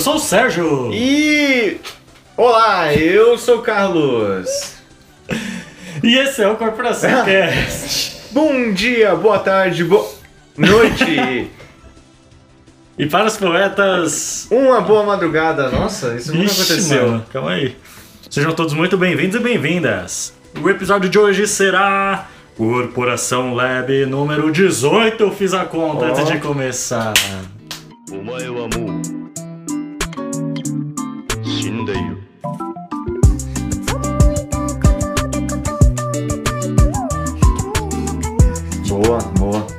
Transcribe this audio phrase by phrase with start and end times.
[0.00, 0.90] Eu sou o Sérgio!
[0.94, 1.78] E.
[2.34, 4.48] Olá, eu sou o Carlos.
[6.02, 8.16] E esse é o Corporação Cast.
[8.30, 10.10] Bom dia, boa tarde, boa
[10.56, 11.50] noite.
[12.96, 14.48] E para os poetas.
[14.50, 15.68] Uma boa madrugada.
[15.68, 17.06] Nossa, isso nunca Ixi, aconteceu.
[17.06, 17.76] mano, calma aí.
[18.30, 20.32] Sejam todos muito bem-vindos e bem-vindas.
[20.62, 22.26] O episódio de hoje será.
[22.56, 25.22] Corporação Lab número 18.
[25.22, 26.08] Eu fiz a conta Ó.
[26.08, 27.12] antes de começar.
[28.10, 29.19] お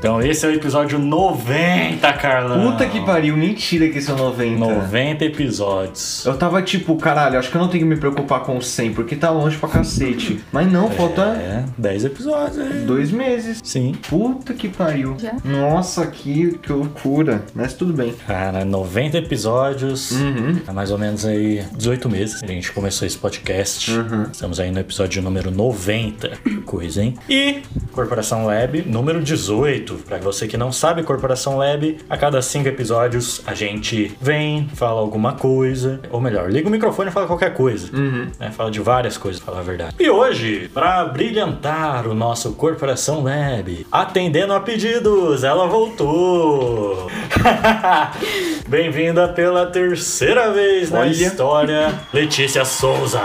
[0.02, 2.72] Então, esse é o episódio 90, Carlão.
[2.72, 4.58] Puta que pariu, mentira que são 90.
[4.58, 6.26] 90 episódios.
[6.26, 9.16] Eu tava tipo, caralho, acho que eu não tenho que me preocupar com 100, porque
[9.16, 10.44] tá longe pra cacete.
[10.52, 12.80] Mas não, falta É, 10 episódios aí.
[12.80, 13.60] dois meses.
[13.64, 13.94] Sim.
[14.10, 15.16] Puta que pariu.
[15.20, 15.34] Já?
[15.46, 17.44] Nossa, que, que loucura.
[17.54, 18.16] Mas tudo bem.
[18.26, 20.14] Cara, 90 episódios.
[20.14, 20.62] Uhum.
[20.66, 22.42] Há mais ou menos aí 18 meses.
[22.42, 23.92] A gente começou esse podcast.
[23.92, 24.24] Uhum.
[24.32, 26.32] Estamos aí no episódio número 90.
[26.66, 27.14] Coisa, hein?
[27.30, 27.62] E
[27.92, 29.91] Corporação Lab número 18.
[30.00, 35.00] Pra você que não sabe, Corporação Lab, a cada cinco episódios a gente vem, fala
[35.00, 36.00] alguma coisa.
[36.10, 37.90] Ou melhor, liga o microfone e fala qualquer coisa.
[37.96, 38.28] Uhum.
[38.40, 38.52] né?
[38.52, 39.96] Fala de várias coisas, pra falar a verdade.
[40.00, 47.10] E hoje, pra brilhantar o nosso Corporação Lab, atendendo a pedidos, ela voltou!
[48.68, 51.10] Bem-vinda pela terceira vez na Olha.
[51.12, 53.22] história, Letícia Souza!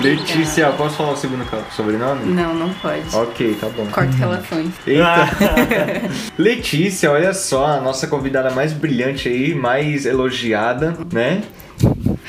[0.00, 1.44] Letícia, posso falar o segundo
[1.74, 2.26] sobrenome?
[2.32, 3.14] Não, não pode.
[3.14, 3.86] Ok, tá bom.
[3.86, 4.74] Corta relações.
[4.86, 5.06] Eita.
[6.38, 11.42] Letícia, olha só, a nossa convidada mais brilhante aí, mais elogiada, né?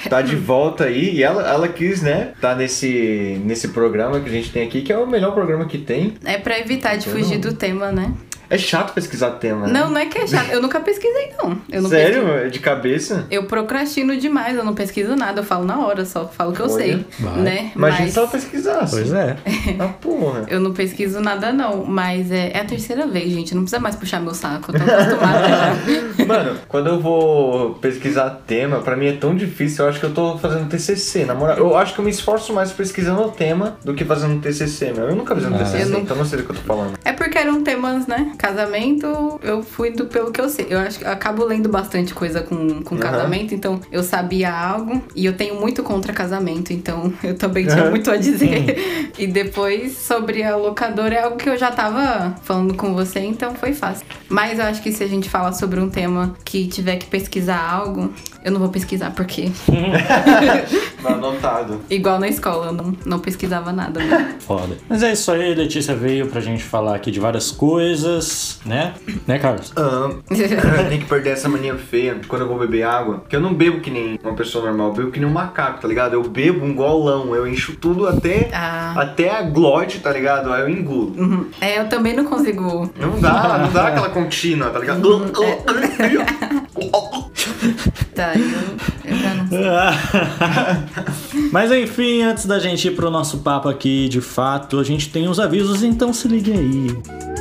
[0.09, 2.33] Tá de volta aí e ela, ela quis, né?
[2.39, 5.77] Tá nesse, nesse programa que a gente tem aqui, que é o melhor programa que
[5.77, 6.13] tem.
[6.23, 8.13] É pra evitar de fugir do tema, né?
[8.49, 9.73] É chato pesquisar tema, né?
[9.79, 10.49] Não, não é que é chato.
[10.51, 11.57] Eu nunca pesquisei, não.
[11.69, 12.23] Eu não Sério?
[12.25, 12.51] pesquiso.
[12.51, 13.25] De cabeça?
[13.29, 16.61] Eu procrastino demais, eu não pesquiso nada, eu falo na hora, só falo o que
[16.61, 17.37] eu Olha, sei, vai.
[17.41, 17.71] né?
[17.75, 18.91] Imagina Mas se ela pesquisasse.
[18.95, 19.35] Pois é.
[19.79, 20.45] Ah, porra.
[20.47, 23.95] eu não pesquiso nada não, mas é, é a terceira vez, gente, não precisa mais
[23.95, 25.47] puxar meu saco, eu tô acostumada.
[26.25, 29.85] Mano, quando eu vou pesquisar tema, pra mim é tão difícil.
[29.85, 31.57] Eu acho que eu tô fazendo TCC, na moral.
[31.57, 35.09] Eu acho que eu me esforço mais pesquisando o tema do que fazendo TCC, meu.
[35.09, 35.59] Eu nunca fiz um Ah.
[35.59, 36.97] TCC, Eu não- então não sei do que eu tô falando.
[37.05, 38.31] É porque eram temas, né?
[38.37, 40.67] Casamento, eu fui do pelo que eu sei.
[40.69, 43.01] Eu acho que eu acabo lendo bastante coisa com, com Aham.
[43.03, 47.81] casamento, então eu sabia algo e eu tenho muito contra casamento, então eu também tinha
[47.83, 47.89] Aham.
[47.91, 49.11] muito a dizer.
[49.17, 53.53] e depois sobre a locadora é algo que eu já tava falando com você, então
[53.55, 54.05] foi fácil.
[54.29, 57.59] Mas eu acho que se a gente falar sobre um tema que tiver que pesquisar
[57.59, 59.49] algo, eu não vou pesquisar porque
[61.01, 61.81] Tá anotado.
[61.89, 63.99] igual na escola eu não, não pesquisava nada.
[63.99, 64.35] Né?
[64.39, 64.77] Foda.
[64.89, 68.26] Mas é isso aí, Letícia veio pra gente falar aqui de várias coisas,
[68.65, 68.93] né?
[69.25, 69.73] Né, Carlos?
[69.75, 70.09] Ah,
[70.89, 73.19] tem que perder essa mania feia de quando eu vou beber água.
[73.19, 75.79] Porque eu não bebo que nem uma pessoa normal, eu bebo que nem um macaco,
[75.81, 76.13] tá ligado?
[76.13, 78.93] Eu bebo um golão, eu encho tudo até, Ah.
[78.97, 80.51] até a glote, tá ligado?
[80.51, 81.13] Aí eu engulo.
[81.17, 81.47] Uhum.
[81.61, 82.91] É, eu também não consigo.
[82.99, 84.97] Não dá, não dá aquela contínua, tá ligado?
[88.13, 89.59] Tá, eu, eu já não sei.
[91.51, 95.27] Mas enfim, antes da gente ir pro nosso papo aqui, de fato, a gente tem
[95.27, 97.36] os avisos, então se ligue aí.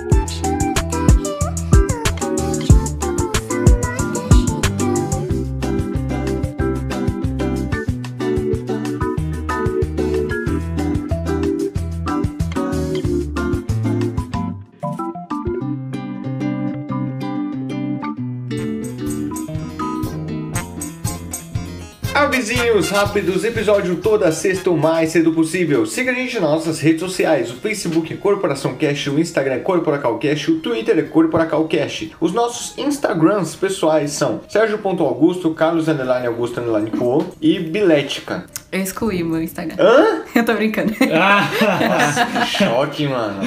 [22.86, 25.86] Avisinhos rápidos, episódio toda sexta o mais cedo possível.
[25.86, 27.50] Siga a gente nas nossas redes sociais.
[27.50, 32.14] O Facebook é Corporação Cash, o Instagram é Corporacalcast, o Twitter é Corporacalcast.
[32.20, 36.60] Os nossos Instagrams pessoais são Sérgio.augusto, Carlos Underline Augusto
[36.96, 38.46] Co e Bilética.
[38.72, 39.76] Eu excluí meu Instagram.
[39.78, 40.22] Hã?
[40.34, 40.92] Eu tô brincando.
[40.92, 43.40] Nossa, que choque, mano.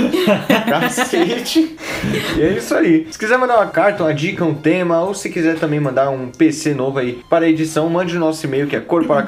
[0.68, 1.78] Cacete.
[2.38, 3.06] E é isso aí.
[3.12, 6.30] Se quiser mandar uma carta, uma dica, um tema, ou se quiser também mandar um
[6.32, 8.80] PC novo aí para a edição, mande o nosso e-mail que é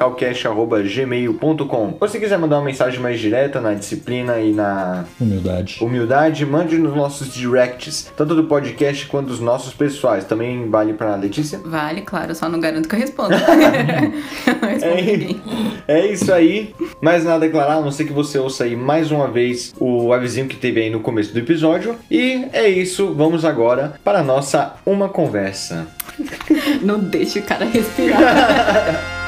[0.01, 1.97] corporacalcast.gmail.com.
[1.99, 5.77] Ou se quiser mandar uma mensagem mais direta na disciplina e na Humildade.
[5.81, 10.25] humildade, mande nos nossos directs, tanto do podcast quanto dos nossos pessoais.
[10.25, 11.59] Também vale para Letícia?
[11.63, 13.35] Vale, claro, só não garanto que eu respondo
[15.87, 16.73] É, é isso aí.
[17.01, 20.13] Mais nada a declarar, a não ser que você ouça aí mais uma vez o
[20.13, 21.95] avisinho que teve aí no começo do episódio.
[22.09, 25.87] E é isso, vamos agora para a nossa Uma Conversa.
[26.81, 29.17] Não deixa o cara respirar.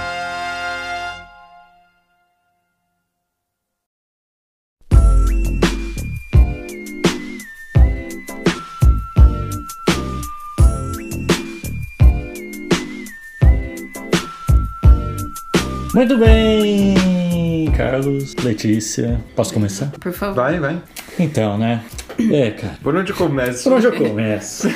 [16.04, 19.24] Muito bem, Carlos, Letícia.
[19.38, 19.90] Posso começar?
[20.02, 20.36] Por favor.
[20.36, 20.82] Vai, vai.
[21.18, 21.82] Então, né?
[22.30, 22.78] É, cara.
[22.84, 23.64] Por onde eu começo?
[23.64, 24.68] Por onde eu começo?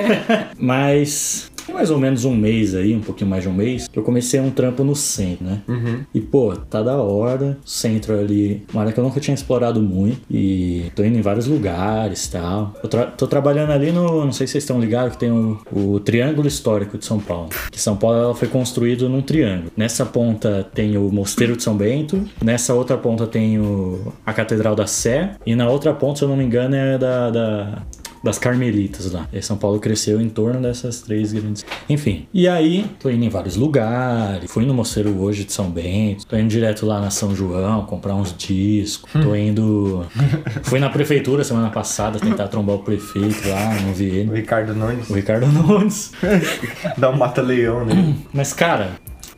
[0.60, 3.98] Mas tem mais ou menos um mês aí, um pouquinho mais de um mês, que
[3.98, 5.62] eu comecei um trampo no centro, né?
[5.68, 6.00] Uhum.
[6.14, 7.58] E, pô, tá da hora.
[7.64, 10.20] Centro ali, uma área que eu nunca tinha explorado muito.
[10.30, 12.74] E tô indo em vários lugares e tal.
[12.82, 14.24] Eu tra- tô trabalhando ali no.
[14.24, 17.48] Não sei se vocês estão ligados, que tem o, o Triângulo Histórico de São Paulo.
[17.70, 19.70] Que São Paulo ela foi construído num triângulo.
[19.76, 22.22] Nessa ponta tem o Mosteiro de São Bento.
[22.42, 25.32] Nessa outra ponta tem o, a Catedral da Sé.
[25.44, 27.82] E na outra ponta, se eu não me engano, é da- da,
[28.26, 29.26] das Carmelitas lá.
[29.32, 31.64] E São Paulo cresceu em torno dessas três grandes.
[31.88, 32.26] Enfim.
[32.34, 34.50] E aí, tô indo em vários lugares.
[34.50, 36.26] Fui no Mosteiro hoje de São Bento.
[36.26, 39.10] Tô indo direto lá na São João comprar uns discos.
[39.12, 40.04] Tô indo.
[40.64, 44.34] Fui na prefeitura semana passada tentar trombar o prefeito lá, não vi O ele.
[44.34, 45.08] Ricardo Nunes.
[45.08, 46.12] O Ricardo Nunes.
[46.98, 48.14] Dá um mata-leão, né?
[48.32, 48.90] Mas, cara,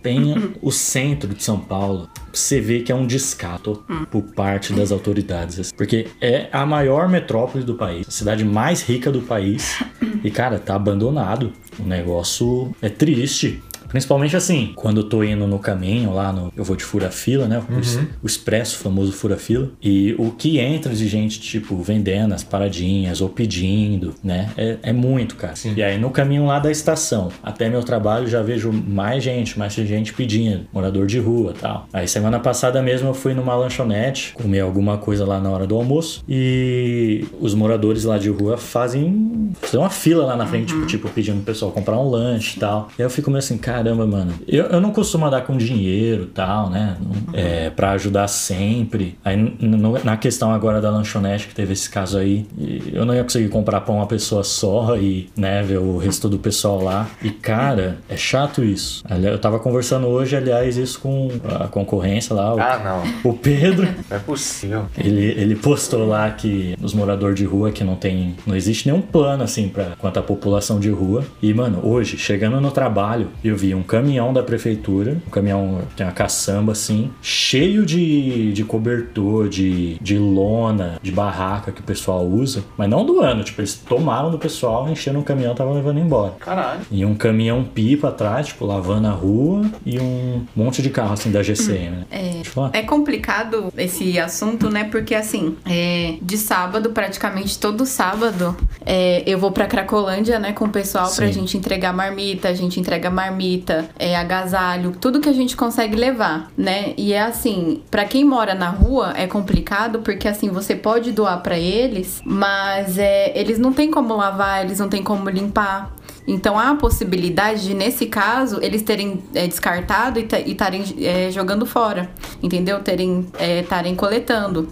[0.08, 2.08] tem o centro de São Paulo.
[2.32, 5.60] Você vê que é um descato por parte das autoridades.
[5.60, 5.74] assim.
[5.76, 9.82] Porque é a maior metrópole do país, a cidade mais rica do país.
[10.24, 11.52] E, cara, tá abandonado.
[11.78, 13.62] O negócio é triste.
[13.88, 16.52] Principalmente assim, quando eu tô indo no caminho lá no.
[16.56, 17.62] Eu vou de fura-fila, né?
[17.70, 19.70] O, es- o expresso, o famoso fura-fila.
[19.82, 24.50] E o que entra de gente, tipo, vendendo as paradinhas ou pedindo, né?
[24.56, 25.54] É, é muito, cara.
[25.76, 29.72] E aí no caminho lá da estação até meu trabalho já vejo mais gente, mais
[29.72, 31.86] gente pedindo, morador de rua tal.
[31.92, 35.74] Aí semana passada mesmo eu fui numa lanchonete, comer alguma coisa lá na hora do
[35.76, 40.86] almoço e os moradores lá de rua fazem, fazem uma fila lá na frente, tipo,
[40.86, 42.88] tipo, pedindo pro pessoal comprar um lanche e tal.
[42.98, 46.24] E aí eu fico meio assim, caramba, mano, eu, eu não costumo andar com dinheiro
[46.24, 46.96] e tal, né?
[47.32, 49.16] É, pra ajudar sempre.
[49.24, 52.46] Aí n- n- na questão agora da lanchonete, que teve esse caso aí,
[52.92, 56.38] eu não ia conseguir comprar pra uma pessoa só e, né, ver o resto do
[56.38, 57.08] pessoal lá.
[57.22, 59.02] E, cara, é chato isso.
[59.22, 62.80] Eu tava conversando hoje, aliás, isso com a concorrência lá, o, Ah,
[63.24, 63.30] não.
[63.30, 63.86] o Pedro.
[64.10, 64.86] Não é possível.
[64.96, 68.34] Ele, ele postou lá que os moradores de rua que não tem.
[68.46, 71.24] Não existe nenhum plano assim para quanto à população de rua.
[71.42, 76.06] E, mano, hoje, chegando no trabalho, eu vi um caminhão da prefeitura, um caminhão tem
[76.06, 82.26] uma caçamba assim, cheio de, de cobertor, de, de lona, de barraca que o pessoal
[82.26, 85.74] usa, mas não do ano, tipo, eles tomaram do pessoal, encheram o caminhão e estavam
[85.74, 86.34] levando embora.
[86.38, 86.80] Caralho.
[86.90, 91.30] E um caminhão pipa atrás, tipo, lavando a rua e um monte de carro assim
[91.30, 92.06] da GCM, né?
[92.10, 92.40] É.
[92.40, 92.70] Eu falar.
[92.72, 94.84] É complicado esse assunto, né?
[94.84, 100.66] Porque assim, é, de sábado, praticamente todo sábado, é, eu vou pra Cracolândia, né, com
[100.66, 101.32] o pessoal pra Sim.
[101.32, 103.57] gente entregar marmita, a gente entrega marmita,
[103.98, 106.94] é, agasalho, tudo que a gente consegue levar, né?
[106.96, 111.42] E é assim, pra quem mora na rua é complicado porque assim, você pode doar
[111.42, 115.92] pra eles, mas é, eles não têm como lavar, eles não têm como limpar.
[116.28, 120.84] Então há a possibilidade de, nesse caso, eles terem é, descartado e estarem
[121.32, 122.10] jogando fora,
[122.42, 122.80] entendeu?
[122.80, 123.26] Terem
[123.62, 124.68] estarem coletando.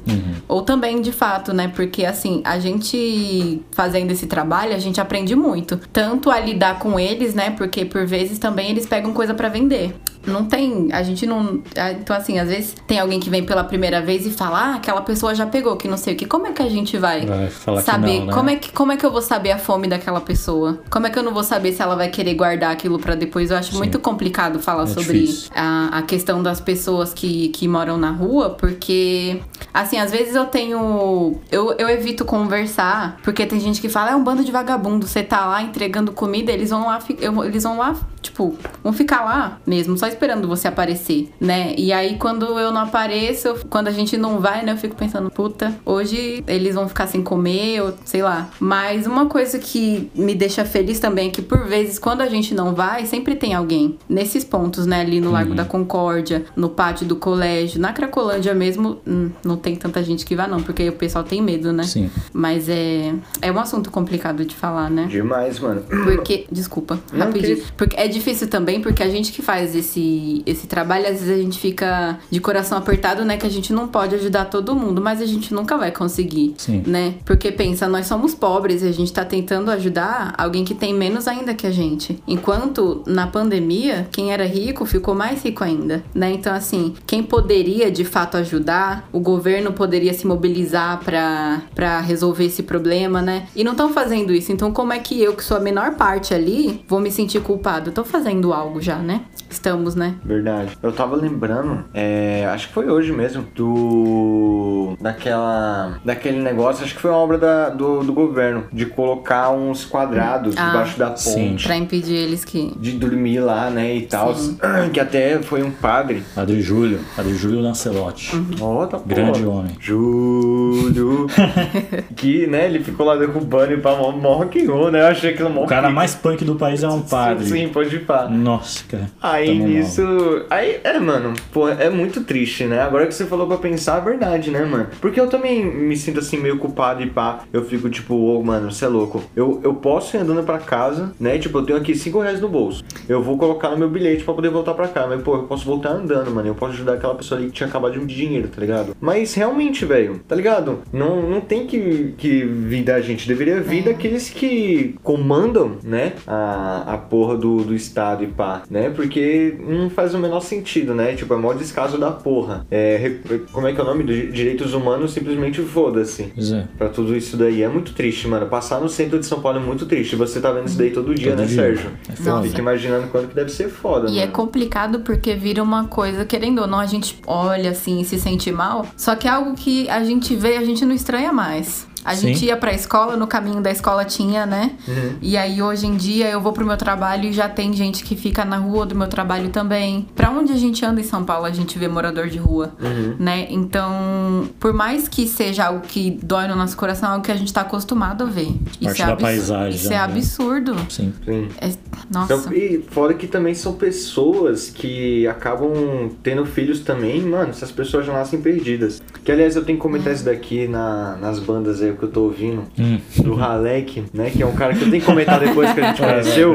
[0.46, 1.72] Ou também, de fato, né?
[1.74, 5.80] Porque assim, a gente fazendo esse trabalho, a gente aprende muito.
[5.92, 7.50] Tanto a lidar com eles, né?
[7.50, 9.96] Porque por vezes também eles pegam coisa pra vender.
[10.26, 11.60] Não tem, a gente não.
[12.00, 15.00] Então, assim, às vezes tem alguém que vem pela primeira vez e fala, ah, aquela
[15.00, 16.26] pessoa já pegou, que não sei o que.
[16.26, 18.18] Como é que a gente vai, Vai saber?
[18.20, 18.32] não, né?
[18.32, 20.80] Como é que como é que eu vou saber a fome daquela pessoa?
[20.90, 23.50] Como é que eu não vou saber se ela vai querer guardar aquilo pra depois?
[23.50, 23.78] Eu acho Sim.
[23.78, 28.50] muito complicado falar É sobre a, a questão das pessoas que, que moram na rua,
[28.50, 29.40] porque,
[29.72, 31.36] assim, às vezes eu tenho.
[31.50, 35.22] Eu, eu evito conversar, porque tem gente que fala, é um bando de vagabundo, você
[35.22, 36.98] tá lá entregando comida, eles vão lá,
[37.44, 37.94] eles vão lá,
[38.26, 41.74] tipo, vão ficar lá mesmo, só esperando você aparecer, né?
[41.76, 44.94] E aí quando eu não apareço, eu- quando a gente não vai, né, eu fico
[44.94, 48.48] pensando, puta, hoje eles vão ficar sem comer, ou sei lá.
[48.60, 52.54] Mas uma coisa que me deixa feliz também é que, por vezes, quando a gente
[52.54, 55.00] não vai, sempre tem alguém nesses pontos, né?
[55.00, 59.76] Ali no Largo da Concórdia, no pátio do colégio, na Cracolândia mesmo, hum, não tem
[59.76, 61.82] tanta gente que vá, não, porque o pessoal tem medo, né?
[61.84, 62.10] Sim.
[62.32, 65.06] Mas é, é um assunto complicado de falar, né?
[65.08, 65.82] Demais, mano.
[66.04, 67.56] Porque, desculpa, Não, rapidinho.
[67.56, 67.72] que.
[67.72, 71.42] Porque é difícil também, porque a gente que faz esse, esse trabalho, às vezes a
[71.42, 73.36] gente fica de coração apertado, né?
[73.36, 76.82] Que a gente não pode ajudar todo mundo, mas a gente nunca vai conseguir, Sim.
[76.86, 77.14] né?
[77.24, 81.28] Porque pensa, nós somos pobres e a gente tá tentando ajudar alguém que tem menos
[81.28, 82.20] ainda que a gente.
[82.26, 86.32] Enquanto na pandemia, quem era rico ficou mais rico ainda, né?
[86.32, 92.44] Então, assim, quem poderia de fato ajudar, o governo poderia se mobilizar pra pra resolver
[92.44, 93.46] esse problema, né?
[93.54, 94.52] E não estão fazendo isso.
[94.52, 97.92] Então, como é que eu, que sou a menor parte ali, vou me sentir culpado?
[97.92, 99.22] Tô fazendo algo já, né?
[99.48, 100.14] Estamos, né?
[100.24, 100.76] Verdade.
[100.82, 107.00] Eu tava lembrando, é, acho que foi hoje mesmo, do daquela, daquele negócio, acho que
[107.00, 111.50] foi uma obra da- do, do governo, de colocar uns quadrados Ah, debaixo da sim.
[111.50, 111.64] ponte.
[111.66, 112.72] Pra impedir eles que.
[112.76, 114.34] De dormir lá, né, e tal.
[114.92, 116.22] Que até foi um padre.
[116.34, 118.32] Padre Júlio, Padre Júlio Lancelotti.
[118.60, 119.50] Ó, tá Grande pô.
[119.50, 119.72] homem.
[119.80, 121.26] Júlio.
[122.16, 124.44] que, né, ele ficou lá derrubando e pá, mó mó
[124.90, 125.00] né?
[125.02, 127.44] Eu achei mó O cara mais punk do país é um padre.
[127.46, 128.28] Sim, sim, ir pá.
[128.28, 129.10] Nossa, cara.
[129.22, 129.68] Aí Tamo mal.
[129.68, 130.02] nisso.
[130.50, 132.80] Aí, é, mano, pô, é muito triste, né?
[132.80, 134.88] Agora que você falou pra pensar, é verdade, né, mano?
[135.00, 137.40] Porque eu também me sinto assim, meio culpado e pá.
[137.52, 139.22] Eu fico tipo, ô, mano, você é louco.
[139.34, 141.38] Eu, eu posso ir andando pra casa, né?
[141.38, 142.84] Tipo, eu tenho aqui 5 reais no bolso.
[143.08, 145.06] Eu vou colocar no meu bilhete pra poder voltar pra cá.
[145.06, 146.48] Mas, pô, eu posso voltar andando, mano.
[146.48, 148.96] Eu posso ajudar aquela pessoa ali que tinha acabado de dinheiro, tá ligado?
[149.00, 150.80] Mas realmente, velho, tá ligado?
[150.92, 153.28] Não, não tem que, que vir da gente.
[153.28, 156.14] Deveria vir daqueles que comandam, né?
[156.26, 158.90] A, a porra do, do Estado e pá, né?
[158.90, 161.14] Porque não faz o menor sentido, né?
[161.14, 162.66] Tipo, é maior descaso da porra.
[162.70, 163.16] É,
[163.52, 164.04] como é que é o nome?
[164.04, 166.32] Di- Direitos humanos simplesmente foda-se.
[166.36, 166.64] É.
[166.78, 167.62] Pra tudo isso daí.
[167.62, 168.46] É muito triste, mano.
[168.46, 170.16] Passar no centro de São Paulo é muito triste.
[170.16, 171.56] Você tá vendo isso daí todo dia, Todo né, dia.
[171.56, 171.90] Sérgio?
[172.08, 172.42] É foda.
[172.48, 174.32] Fica imaginando quanto que deve ser foda, E é mano.
[174.32, 178.50] complicado porque vira uma coisa, querendo ou não, a gente olha assim e se sente
[178.52, 181.86] mal, só que é algo que a gente vê e a gente não estranha mais.
[182.06, 182.28] A Sim.
[182.28, 184.72] gente ia pra escola, no caminho da escola tinha, né?
[184.86, 185.16] Uhum.
[185.20, 188.14] E aí hoje em dia eu vou pro meu trabalho e já tem gente que
[188.14, 190.06] fica na rua do meu trabalho também.
[190.14, 193.16] Pra onde a gente anda em São Paulo, a gente vê morador de rua, Uhum.
[193.18, 193.46] né?
[193.50, 197.36] Então, por mais que seja algo que dói no nosso coração, é algo que a
[197.36, 198.54] gente tá acostumado a ver.
[198.80, 199.98] Isso Parte é da abs- paisagem Isso é né?
[199.98, 200.76] absurdo.
[200.88, 201.12] Sim.
[201.24, 201.48] Sim.
[201.60, 201.72] É-
[202.08, 202.34] Nossa.
[202.34, 208.06] Então, e fora que também são pessoas que acabam tendo filhos também, mano, essas pessoas
[208.06, 209.02] já nascem perdidas.
[209.24, 212.22] Que aliás eu tenho que comentar isso daqui na- nas bandas aí que eu tô
[212.22, 212.62] ouvindo.
[212.78, 212.98] Hum.
[213.22, 214.30] Do Halek, né?
[214.30, 216.54] Que é um cara que eu tenho que comentar depois que a gente conheceu.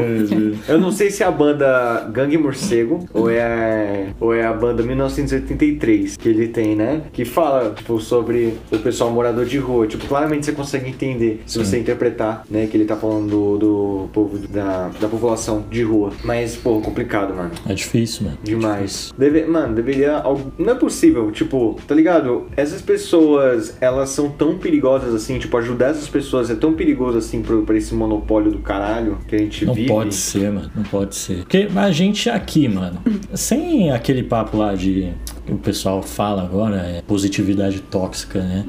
[0.67, 4.83] Eu não sei se é a banda Gangue Morcego ou é, ou é a banda
[4.83, 7.01] 1983 que ele tem, né?
[7.11, 9.87] Que fala, tipo, sobre o pessoal morador de rua.
[9.87, 12.67] Tipo, claramente você consegue entender se você interpretar, né?
[12.67, 16.11] Que ele tá falando do, do povo da, da população de rua.
[16.23, 17.51] Mas, pô, complicado, mano.
[17.67, 18.37] É difícil, mano.
[18.43, 19.11] Demais.
[19.17, 20.21] Deve, mano, deveria.
[20.57, 22.47] Não é possível, tipo, tá ligado?
[22.55, 27.41] Essas pessoas, elas são tão perigosas assim, tipo, ajudar essas pessoas é tão perigoso assim
[27.41, 29.87] pro, pra esse monopólio do caralho que a gente Não vive.
[29.87, 30.71] pode ser, mano.
[30.75, 31.39] Não pode ser.
[31.39, 32.99] Porque a gente aqui, mano,
[33.33, 35.09] sem aquele papo lá de.
[35.51, 38.65] O pessoal fala agora, é positividade tóxica, né?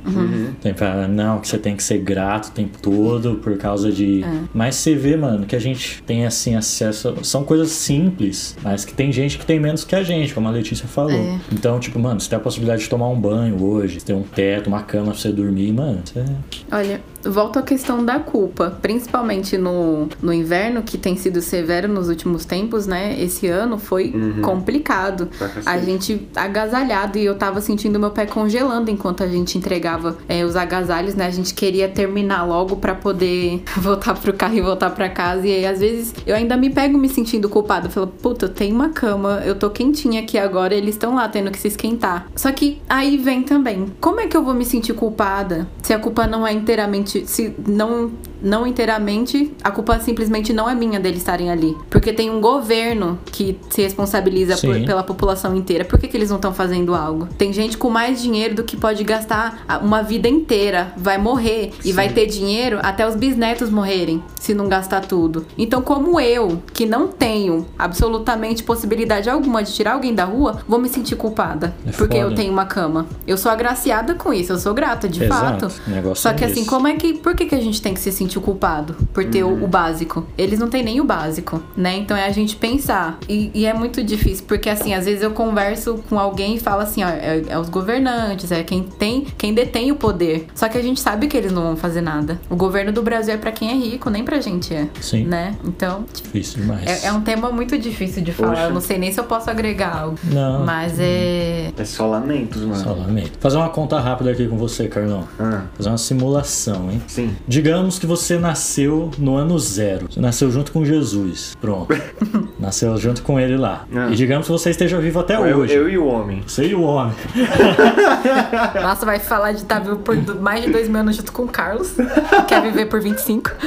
[0.61, 4.23] Tem pra, não, que você tem que ser grato o tempo todo por causa de.
[4.53, 7.15] Mas você vê, mano, que a gente tem assim acesso.
[7.23, 10.51] São coisas simples, mas que tem gente que tem menos que a gente, como a
[10.51, 11.13] Letícia falou.
[11.13, 11.39] É.
[11.53, 14.67] Então, tipo, mano, você tem a possibilidade de tomar um banho hoje, ter um teto,
[14.67, 16.01] uma cama pra você dormir, mano.
[16.05, 16.25] Você...
[16.71, 22.09] Olha, volto à questão da culpa, principalmente no, no inverno, que tem sido severo nos
[22.09, 23.21] últimos tempos, né?
[23.21, 24.13] Esse ano foi
[24.43, 25.27] complicado.
[25.39, 25.69] Pra cacete.
[25.69, 30.45] A gente agasalhado e eu tava sentindo meu pé congelando enquanto a gente entregava é,
[30.45, 31.27] os agasalhos, né?
[31.27, 35.47] A gente queria terminar logo pra poder voltar pro carro e voltar pra casa.
[35.47, 37.89] E aí, às vezes, eu ainda me pego me sentindo culpada.
[37.89, 41.51] Falo, puta, eu tenho uma cama, eu tô quentinha aqui agora, eles estão lá tendo
[41.51, 42.29] que se esquentar.
[42.37, 45.99] Só que aí vem também, como é que eu vou me sentir culpada se a
[45.99, 48.11] culpa não é inteiramente, se não
[48.45, 51.77] não inteiramente, a culpa simplesmente não é minha deles estarem ali.
[51.89, 54.85] Porque tem um governo que se responsabiliza por- Sim.
[54.85, 55.85] pela população inteira.
[55.85, 57.29] Por que, que eles não estão fazendo algo?
[57.39, 61.93] Tem gente com mais dinheiro do que pode gastar uma vida inteira, vai morrer e
[61.93, 65.47] vai ter dinheiro até os bisnetos morrerem, se não gastar tudo.
[65.57, 70.81] Então, como eu, que não tenho absolutamente possibilidade alguma de tirar alguém da rua, vou
[70.81, 71.73] me sentir culpada.
[71.87, 72.35] É porque eu foda.
[72.37, 73.07] tenho uma cama.
[73.25, 75.71] Eu sou agraciada com isso, eu sou grata, de Exato.
[75.71, 76.17] fato.
[76.17, 76.69] Só é que assim, esse.
[76.69, 77.02] como é que.
[77.15, 80.27] Por que, que a gente tem que se sentir culpado por ter o, o básico?
[80.37, 81.97] Eles não têm nem o básico, né?
[81.97, 83.19] Então é a gente pensar.
[83.29, 86.83] E, e é muito difícil, porque assim, às vezes eu converso com alguém e falo
[86.83, 90.47] assim, ó, é, é os governantes, é quem tem, quem detém o poder.
[90.55, 92.41] Só que a gente sabe que eles não vão fazer nada.
[92.49, 94.89] O governo do Brasil é pra quem é rico, nem pra gente é.
[95.01, 95.25] Sim.
[95.25, 95.57] Né?
[95.65, 96.87] Então, Difícil demais.
[96.87, 98.51] é, é um tema muito difícil de falar.
[98.53, 98.63] Poxa.
[98.65, 100.19] Eu não sei nem se eu posso agregar algo.
[100.25, 100.65] Não.
[100.65, 101.71] Mas é.
[101.77, 102.77] É só lamentos, mano.
[102.83, 103.33] Só lamento.
[103.41, 105.27] Fazer uma conta rápida aqui com você, Carlão.
[105.39, 107.03] Ah, Fazer uma simulação, hein?
[107.09, 107.37] sim.
[107.47, 110.07] Digamos que você nasceu no ano zero.
[110.11, 111.57] Você nasceu junto com Jesus.
[111.61, 111.95] Pronto.
[112.59, 113.85] nasceu junto com ele lá.
[113.95, 114.09] Ah.
[114.11, 115.75] E digamos que você esteja vivo até Eu, hoje.
[115.75, 116.43] eu e o homem.
[116.47, 117.15] Você e o homem.
[118.83, 121.49] Nossa, vai falar de estar vivo por mais de dois mil anos junto com o
[121.49, 121.91] Carlos.
[121.93, 123.51] que quer viver por 25.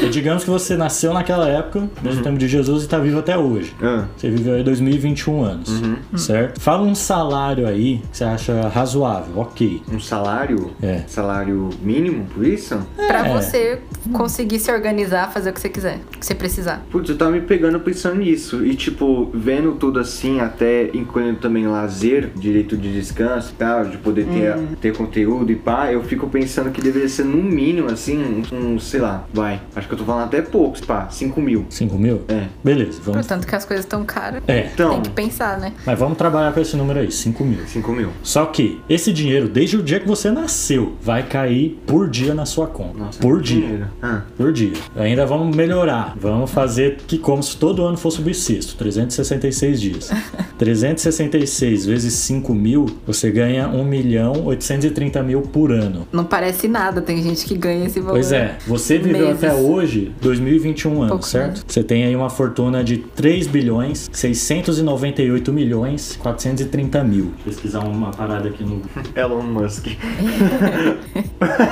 [0.00, 1.88] E digamos que você nasceu naquela época, Uhum.
[2.02, 3.74] mesmo tempo de Jesus, e está vivo até hoje.
[3.82, 5.96] Ah, Você viveu aí 2021 anos, Uhum.
[6.16, 6.60] certo?
[6.60, 9.82] Fala um salário aí que você acha razoável, ok.
[9.92, 10.70] um salário?
[10.80, 11.02] É.
[11.08, 11.47] Salário
[11.82, 12.58] mínimo, por isso?
[12.58, 12.78] isso?
[13.06, 13.32] Pra É.
[13.32, 13.78] você
[14.12, 16.82] conseguir se organizar, fazer o que você quiser, o que você precisar.
[16.90, 18.64] Putz, eu tava me pegando pensando nisso.
[18.64, 23.96] E, tipo, vendo tudo assim, até incluindo também lazer, direito de descanso e tal, de
[23.98, 28.18] poder ter, ter conteúdo e pá, eu fico pensando que deveria ser no mínimo, assim,
[28.52, 29.60] um, um, sei lá, vai.
[29.76, 31.66] Acho que eu tô falando até poucos, pá, 5 mil.
[31.70, 32.22] 5 mil?
[32.28, 32.46] É.
[32.64, 33.26] Beleza, vamos.
[33.26, 34.42] Portanto que as coisas estão caras.
[34.48, 35.72] É, Então, Tem que pensar, né?
[35.86, 37.60] mas vamos trabalhar com esse número aí, 5 mil.
[37.66, 38.08] 5 mil.
[38.22, 41.37] Só que esse dinheiro, desde o dia que você nasceu, vai cair
[41.86, 42.98] por dia na sua conta.
[42.98, 43.90] Nossa, por dia.
[44.02, 44.22] Ah.
[44.36, 44.72] Por dia.
[44.96, 46.14] Ainda vamos melhorar.
[46.20, 50.10] Vamos fazer que como se todo ano fosse bissexto, 366 dias.
[50.58, 56.06] 366 vezes 5 mil, você ganha 1 milhão 830 mil por ano.
[56.12, 58.14] Não parece nada, tem gente que ganha esse valor.
[58.14, 59.44] Pois é, você viveu Meses.
[59.44, 61.46] até hoje 2021 anos, Pouco certo?
[61.46, 61.64] menos.
[61.66, 67.24] Você tem aí uma fortuna de 3 bilhões 698 milhões 430 mil.
[67.24, 68.82] Vou pesquisar uma parada aqui no.
[69.14, 69.86] Elon Musk.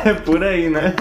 [0.05, 0.95] é por aí, né?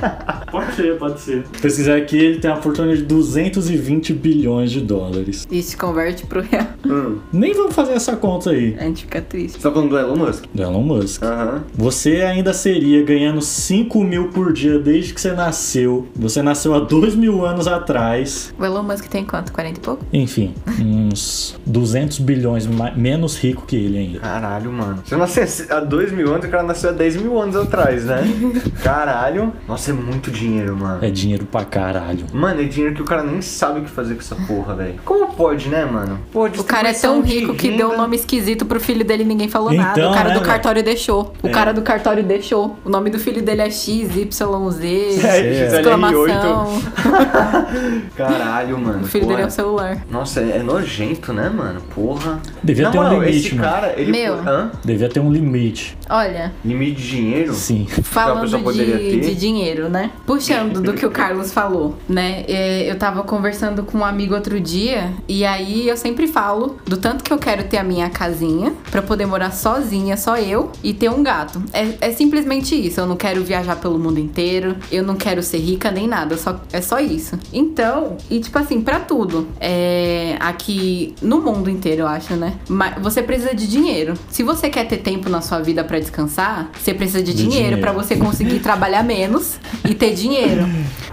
[0.52, 1.44] Pode ser, pode ser.
[1.62, 5.48] Pesquisar aqui, ele tem uma fortuna de 220 bilhões de dólares.
[5.50, 6.68] E se converte pro real.
[6.86, 7.18] Hum.
[7.32, 8.76] Nem vamos fazer essa conta aí.
[8.80, 9.58] A gente fica triste.
[9.58, 10.44] Você tá falando do Elon Musk?
[10.54, 11.24] Do Elon Musk.
[11.24, 11.64] Aham.
[11.74, 16.08] Você ainda seria ganhando 5 mil por dia desde que você nasceu.
[16.16, 18.54] Você nasceu há 2 mil anos atrás.
[18.58, 19.52] O Elon Musk tem quanto?
[19.52, 20.06] 40 e pouco?
[20.14, 24.20] Enfim, uns 200 bilhões menos rico que ele ainda.
[24.20, 25.02] Caralho, mano.
[25.06, 28.24] Você nasceu há 2 mil anos, o cara nasceu há 10 mil anos atrás, né?
[28.84, 29.54] Caralho.
[29.68, 31.04] Nossa, é muito dinheiro, mano.
[31.04, 32.26] É dinheiro pra caralho.
[32.34, 34.96] Mano, é dinheiro que o cara nem sabe o que fazer com essa porra, velho.
[35.06, 36.20] Como pode, né, mano?
[36.32, 39.24] Pô, O cara é tão rico que renda- deu um nome esquisito pro filho dele
[39.24, 40.10] e ninguém falou Então, nada.
[40.10, 41.34] O cara né, do cartório deixou.
[41.42, 41.52] O É.
[41.52, 42.76] cara do cartório deixou.
[42.86, 45.24] O nome do filho dele é XYZ.
[45.24, 46.82] É, exclamação.
[48.16, 49.04] Caralho, mano.
[49.04, 49.36] O filho porra.
[49.36, 49.98] dele é o celular.
[50.10, 51.82] Nossa, é, é nojento, né, mano?
[51.94, 52.40] Porra.
[52.64, 53.70] Devia Na ter um moral, limite, esse mano.
[53.70, 54.12] cara, ele...
[54.12, 54.34] Meu.
[54.36, 54.72] Hã?
[54.84, 55.98] Devia ter um limite.
[56.10, 57.54] Olha, Limite de dinheiro?
[57.54, 57.88] Sim.
[58.30, 59.20] Falando pessoa poderia de, ter?
[59.22, 60.12] de dinheiro, né?
[60.26, 62.44] Puxando do que o Carlos falou, né?
[62.48, 66.98] É, Eu tava conversando com um amigo outro dia e aí eu sempre falo do
[66.98, 70.94] tanto que eu quero ter a minha casinha pra poder morar sozinha, só eu, e
[70.94, 71.62] ter um gato.
[71.74, 73.00] É, é simplesmente isso.
[73.00, 76.60] Eu não quero viajar pelo mundo inteiro, eu não quero ser rica nem nada, só,
[76.72, 77.38] é só isso.
[77.54, 82.54] Então, e tipo assim, pra tudo, é, aqui no mundo inteiro, eu acho, né?
[82.68, 84.14] Mas você precisa de dinheiro.
[84.30, 87.56] Se você quer ter tempo na sua vida pra descansar, você precisa de, De dinheiro
[87.76, 87.82] dinheiro.
[87.82, 90.68] pra você conseguir trabalhar menos e ter dinheiro.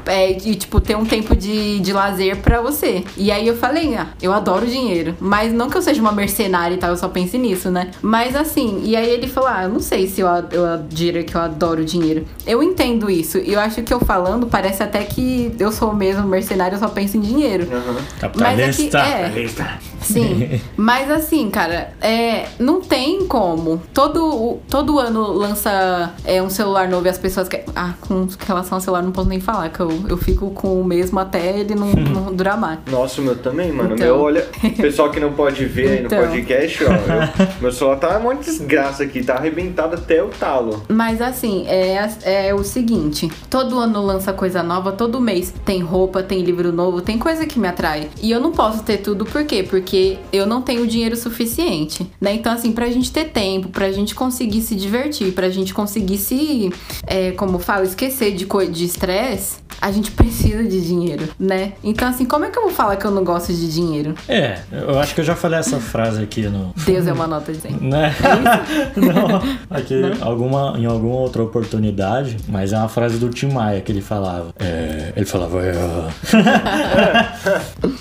[0.04, 3.04] É, e, tipo, ter um tempo de, de lazer pra você.
[3.16, 5.16] E aí eu falei, ah, eu adoro dinheiro.
[5.20, 7.90] Mas não que eu seja uma mercenária e tal, eu só pense nisso, né?
[8.02, 11.34] Mas assim, e aí ele falou, ah, eu não sei se eu, eu diria que
[11.34, 12.26] eu adoro dinheiro.
[12.46, 13.38] Eu entendo isso.
[13.38, 16.88] E eu acho que eu falando, parece até que eu sou mesmo mercenária, eu só
[16.88, 17.68] penso em dinheiro.
[17.72, 18.30] Aham.
[18.36, 19.62] Mas é que, Capitalista.
[19.62, 19.78] é.
[20.02, 23.80] Sim, mas assim, cara, é, não tem como.
[23.94, 27.66] Todo, todo ano lança é, um celular novo e as pessoas querem.
[27.74, 30.84] Ah, com relação ao celular não posso nem falar, que eu, eu fico com o
[30.84, 31.88] mesmo até ele não,
[32.26, 32.78] não durar mais.
[32.90, 33.94] Nossa, o meu também, mano.
[33.94, 34.06] Então.
[34.06, 36.18] Meu, olha, pessoal que não pode ver aí no Então.
[36.20, 36.88] podcast, ó.
[36.92, 40.82] eu- meu celular tá uma desgraça aqui, tá arrebentado até o talo.
[40.88, 42.08] Mas assim, é,
[42.48, 47.00] é o seguinte: todo ano lança coisa nova, todo mês tem roupa, tem livro novo,
[47.00, 48.08] tem coisa que me atrai.
[48.22, 49.62] E eu não posso ter tudo, por quê?
[49.68, 52.34] Porque eu não tenho dinheiro suficiente, né?
[52.34, 56.72] Então, assim, pra gente ter tempo, pra gente conseguir se divertir, pra gente conseguir se,
[57.06, 61.72] é, como falo, esquecer de estresse, a gente precisa de dinheiro, né?
[61.82, 64.14] Então, assim, como é que eu vou falar que eu não gosto de dinheiro?
[64.28, 66.72] É, eu acho que eu já falei essa frase aqui no.
[66.86, 67.72] Deus é uma nota de 100.
[67.72, 68.14] Né?
[68.96, 73.90] Não, aqui Alguma, em alguma outra oportunidade, mas é uma frase do Tim Maia que
[73.90, 74.54] ele falava.
[74.58, 75.74] É, ele falava: é,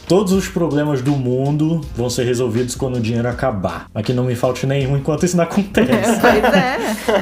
[0.08, 3.88] Todos os problemas do mundo vão ser resolvidos quando o dinheiro acabar.
[3.94, 6.20] Mas que não me falte nenhum enquanto isso não acontece.
[6.20, 6.78] pois é.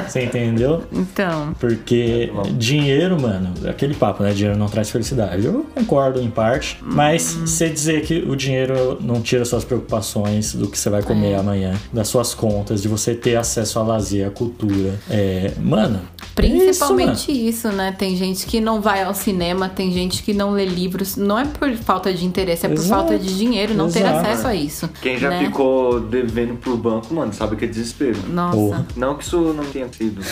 [0.06, 0.82] Você entendeu?
[0.92, 4.32] Então, Porque dinheiro, mano, é aquele papo, né?
[4.32, 5.46] Dinheiro não traz felicidade.
[5.46, 10.68] Eu concordo em parte, mas você dizer que o dinheiro não tira suas preocupações do
[10.68, 14.30] que você vai comer amanhã, das suas contas, de você ter acesso a lazer, a
[14.30, 14.98] cultura.
[15.10, 16.00] É, mano.
[16.34, 17.94] Principalmente isso, isso, né?
[17.96, 21.16] Tem gente que não vai ao cinema, tem gente que não lê livros.
[21.16, 22.88] Não é por falta de interesse, é por Exato.
[22.88, 24.18] falta de dinheiro, não ter Exato.
[24.18, 24.90] acesso a isso.
[25.00, 25.44] Quem já né?
[25.44, 28.18] ficou devendo pro banco, mano, sabe que é desespero.
[28.28, 28.56] Nossa.
[28.56, 28.86] Porra.
[28.96, 30.20] Não que isso não tenha sido.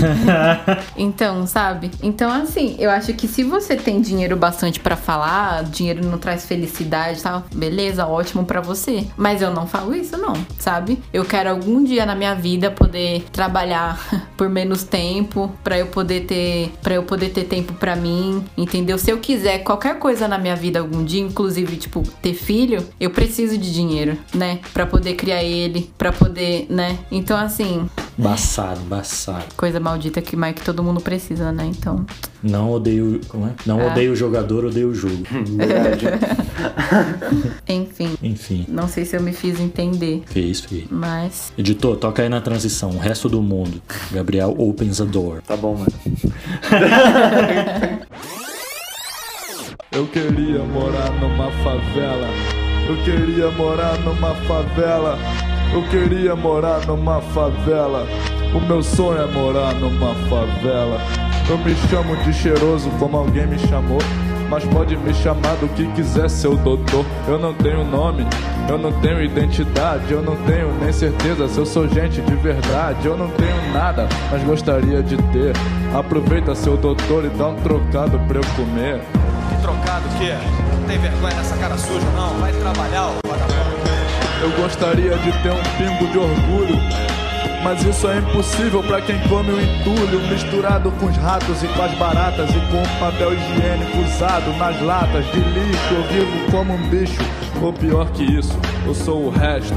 [0.97, 1.91] Então, sabe?
[2.03, 6.45] Então, assim, eu acho que se você tem dinheiro bastante pra falar, dinheiro não traz
[6.45, 9.07] felicidade e tal, beleza, ótimo pra você.
[9.17, 10.99] Mas eu não falo isso, não, sabe?
[11.13, 13.99] Eu quero algum dia na minha vida poder trabalhar
[14.37, 18.99] por menos tempo, pra eu poder ter, para eu poder ter tempo pra mim, entendeu?
[18.99, 23.11] Se eu quiser qualquer coisa na minha vida algum dia, inclusive, tipo, ter filho, eu
[23.11, 24.61] preciso de dinheiro, né?
[24.73, 26.99] Pra poder criar ele, pra poder, né?
[27.11, 29.45] Então, assim, Baçado, baçado.
[29.57, 31.65] Coisa maldita que mais que todo mundo precisa, né?
[31.67, 32.05] Então.
[32.43, 33.21] Não odeio.
[33.29, 33.51] Como é?
[33.67, 33.87] Não Ah.
[33.91, 35.23] odeio o jogador, odeio o jogo.
[35.57, 36.07] Verdade.
[37.69, 38.15] Enfim.
[38.23, 40.23] Enfim, Não sei se eu me fiz entender.
[40.27, 40.85] fez, fez.
[40.91, 41.53] Mas.
[41.59, 42.91] Editor, toca aí na transição.
[42.91, 43.81] O resto do mundo.
[44.13, 45.43] Gabriel opens a door.
[45.43, 45.93] tá bom, mano.
[49.91, 52.29] Eu queria morar numa favela.
[52.89, 55.19] Eu queria morar numa favela.
[55.73, 58.07] Eu queria morar numa favela.
[58.55, 60.99] O meu sonho é morar numa favela.
[61.49, 63.99] Eu me chamo de cheiroso como alguém me chamou.
[64.51, 67.05] Mas pode me chamar do que quiser, seu doutor.
[67.27, 68.27] Eu não tenho nome,
[68.69, 73.07] eu não tenho identidade, eu não tenho nem certeza se eu sou gente de verdade.
[73.07, 75.53] Eu não tenho nada, mas gostaria de ter.
[75.95, 79.01] Aproveita, seu doutor, e dá um trocado pra eu comer.
[79.51, 80.33] Que trocado o quê?
[80.81, 82.39] Não tem vergonha nessa cara suja, não?
[82.41, 83.79] Vai trabalhar, ô vagabundo.
[84.41, 87.18] Eu gostaria de ter um pingo de orgulho.
[87.63, 91.83] Mas isso é impossível pra quem come o entulho misturado com os ratos e com
[91.83, 95.95] as baratas e com o papel higiênico usado nas latas de lixo.
[95.95, 97.21] Eu vivo como um bicho,
[97.61, 99.75] ou pior que isso, eu sou o resto.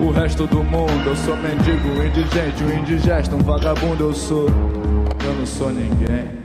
[0.00, 4.48] O resto do mundo, eu sou mendigo, indigente, um indigesto, um vagabundo eu sou.
[5.24, 6.43] Eu não sou ninguém.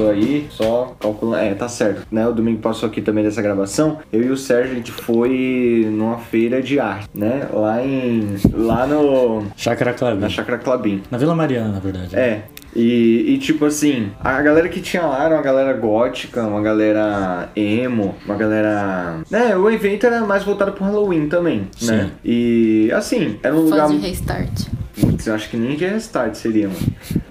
[0.00, 2.26] Passou aí, só calculando, é, tá certo, né?
[2.26, 6.18] O domingo passou aqui também dessa gravação, eu e o Sérgio, a gente foi numa
[6.18, 7.46] feira de arte, né?
[7.52, 10.20] Lá em, lá no, Chácara Clabin.
[10.20, 11.02] na Chácara Clabin.
[11.10, 12.16] Na Vila Mariana, na verdade.
[12.16, 12.44] É.
[12.74, 17.48] E, e, tipo assim, a galera que tinha lá era uma galera gótica, uma galera
[17.56, 19.22] emo, uma galera.
[19.28, 22.04] Né, o evento era mais voltado pro Halloween também, né?
[22.04, 22.10] Sim.
[22.24, 23.88] E assim, era um lugar.
[23.88, 24.66] Faz de restart.
[25.00, 26.80] Putz, eu acho que nem de restart seria, mano.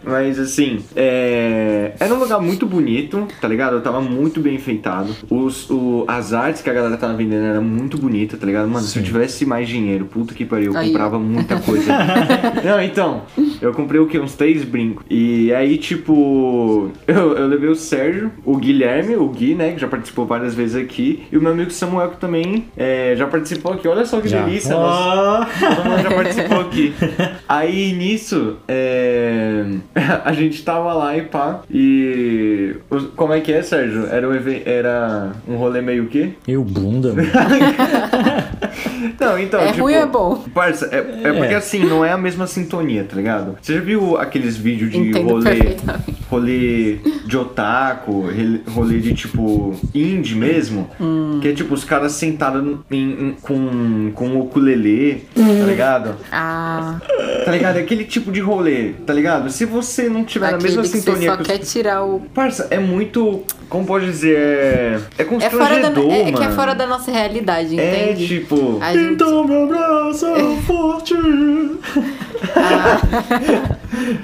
[0.10, 1.94] Mas assim, é...
[2.00, 3.76] era um lugar muito bonito, tá ligado?
[3.76, 5.16] Eu tava muito bem enfeitado.
[5.30, 6.06] Os, o...
[6.08, 8.68] As artes que a galera tava vendendo eram muito bonitas, tá ligado?
[8.68, 10.88] Mano, se eu tivesse mais dinheiro, puta que pariu, eu Aí.
[10.88, 11.94] comprava muita coisa.
[12.64, 13.24] Não, então,
[13.62, 14.20] eu comprei o quê?
[14.20, 15.06] Uns três brincos.
[15.10, 19.88] E aí, tipo, eu, eu levei o Sérgio, o Guilherme, o Gui, né, que já
[19.88, 23.88] participou várias vezes aqui, e o meu amigo Samuel, que também é, já participou aqui.
[23.88, 24.44] Olha só que Já.
[24.44, 25.48] delícia, nossa.
[25.62, 26.94] Ah, Todo mundo já participou aqui.
[27.48, 29.66] Aí nisso, é,
[30.26, 31.62] a gente tava lá e pá.
[31.72, 32.76] E.
[33.16, 34.06] Como é que é, Sérgio?
[34.08, 34.34] Era um,
[34.66, 36.32] era um rolê meio quê?
[36.48, 37.28] Eu bunda, mano.
[39.20, 39.60] Não, então.
[39.60, 40.36] É tipo, ruim ou é bom?
[40.54, 41.58] Parça, é, é porque É.
[41.58, 43.58] assim, não é a mesma sintonia, tá ligado?
[43.62, 45.76] Você já viu aqueles vídeos de Entendo rolê.
[46.30, 48.26] Rolê de otaku,
[48.70, 50.90] rolê de tipo indie mesmo?
[51.00, 51.40] Hum.
[51.42, 52.98] Que é tipo os caras sentados em-
[53.30, 55.60] em- com, com o ukulele, Hum.
[55.60, 56.16] tá ligado?
[56.32, 56.98] Ah,
[57.46, 57.78] Tá ligado?
[57.78, 59.50] É aquele tipo de rolê, tá ligado?
[59.50, 62.20] Se você não tiver na aquele mesma que você sintonia só que quer tirar o.
[62.34, 63.44] Parça, é muito.
[63.68, 64.38] Como pode dizer?
[64.38, 68.12] É, é É, fora da, constrangedor, é, é que é fora da nossa realidade, É
[68.14, 68.28] entende?
[68.28, 68.80] tipo.
[68.82, 69.14] A gente...
[69.14, 70.28] Então me abraça
[70.66, 71.14] forte.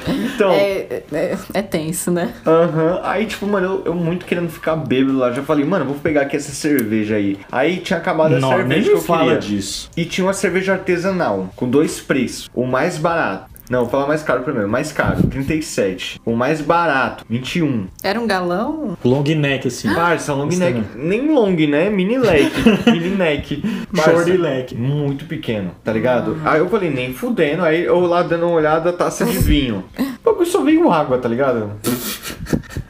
[0.08, 0.51] Então.
[0.51, 2.34] É, é, é tenso, né?
[2.45, 3.01] Aham.
[3.04, 5.32] Aí, tipo, mano, eu, eu muito querendo ficar bêbado lá.
[5.32, 7.38] Já falei, mano, vou pegar aqui essa cerveja aí.
[7.51, 9.39] Aí tinha acabado a Não, cerveja nem que eu fala queria.
[9.39, 9.89] disso.
[9.95, 12.49] E tinha uma cerveja artesanal, com dois preços.
[12.54, 13.54] O mais barato.
[13.69, 14.69] Não, vou falar mais caro primeiro.
[14.69, 16.21] Mais caro, 37.
[16.25, 17.88] O mais barato, 21.
[18.04, 18.97] Era um galão?
[19.04, 19.93] Long neck, assim.
[19.93, 20.84] Parça, long neck.
[20.95, 21.89] Nem long, né?
[21.89, 22.51] Mini leque.
[22.91, 23.63] mini neck.
[23.95, 24.75] Parça, Short leque.
[24.75, 26.38] Muito pequeno, tá ligado?
[26.45, 27.63] Aí eu falei, nem fudendo.
[27.63, 29.84] Aí eu lá dando uma olhada, taça de vinho.
[29.97, 31.71] O bagulho só veio água, tá ligado?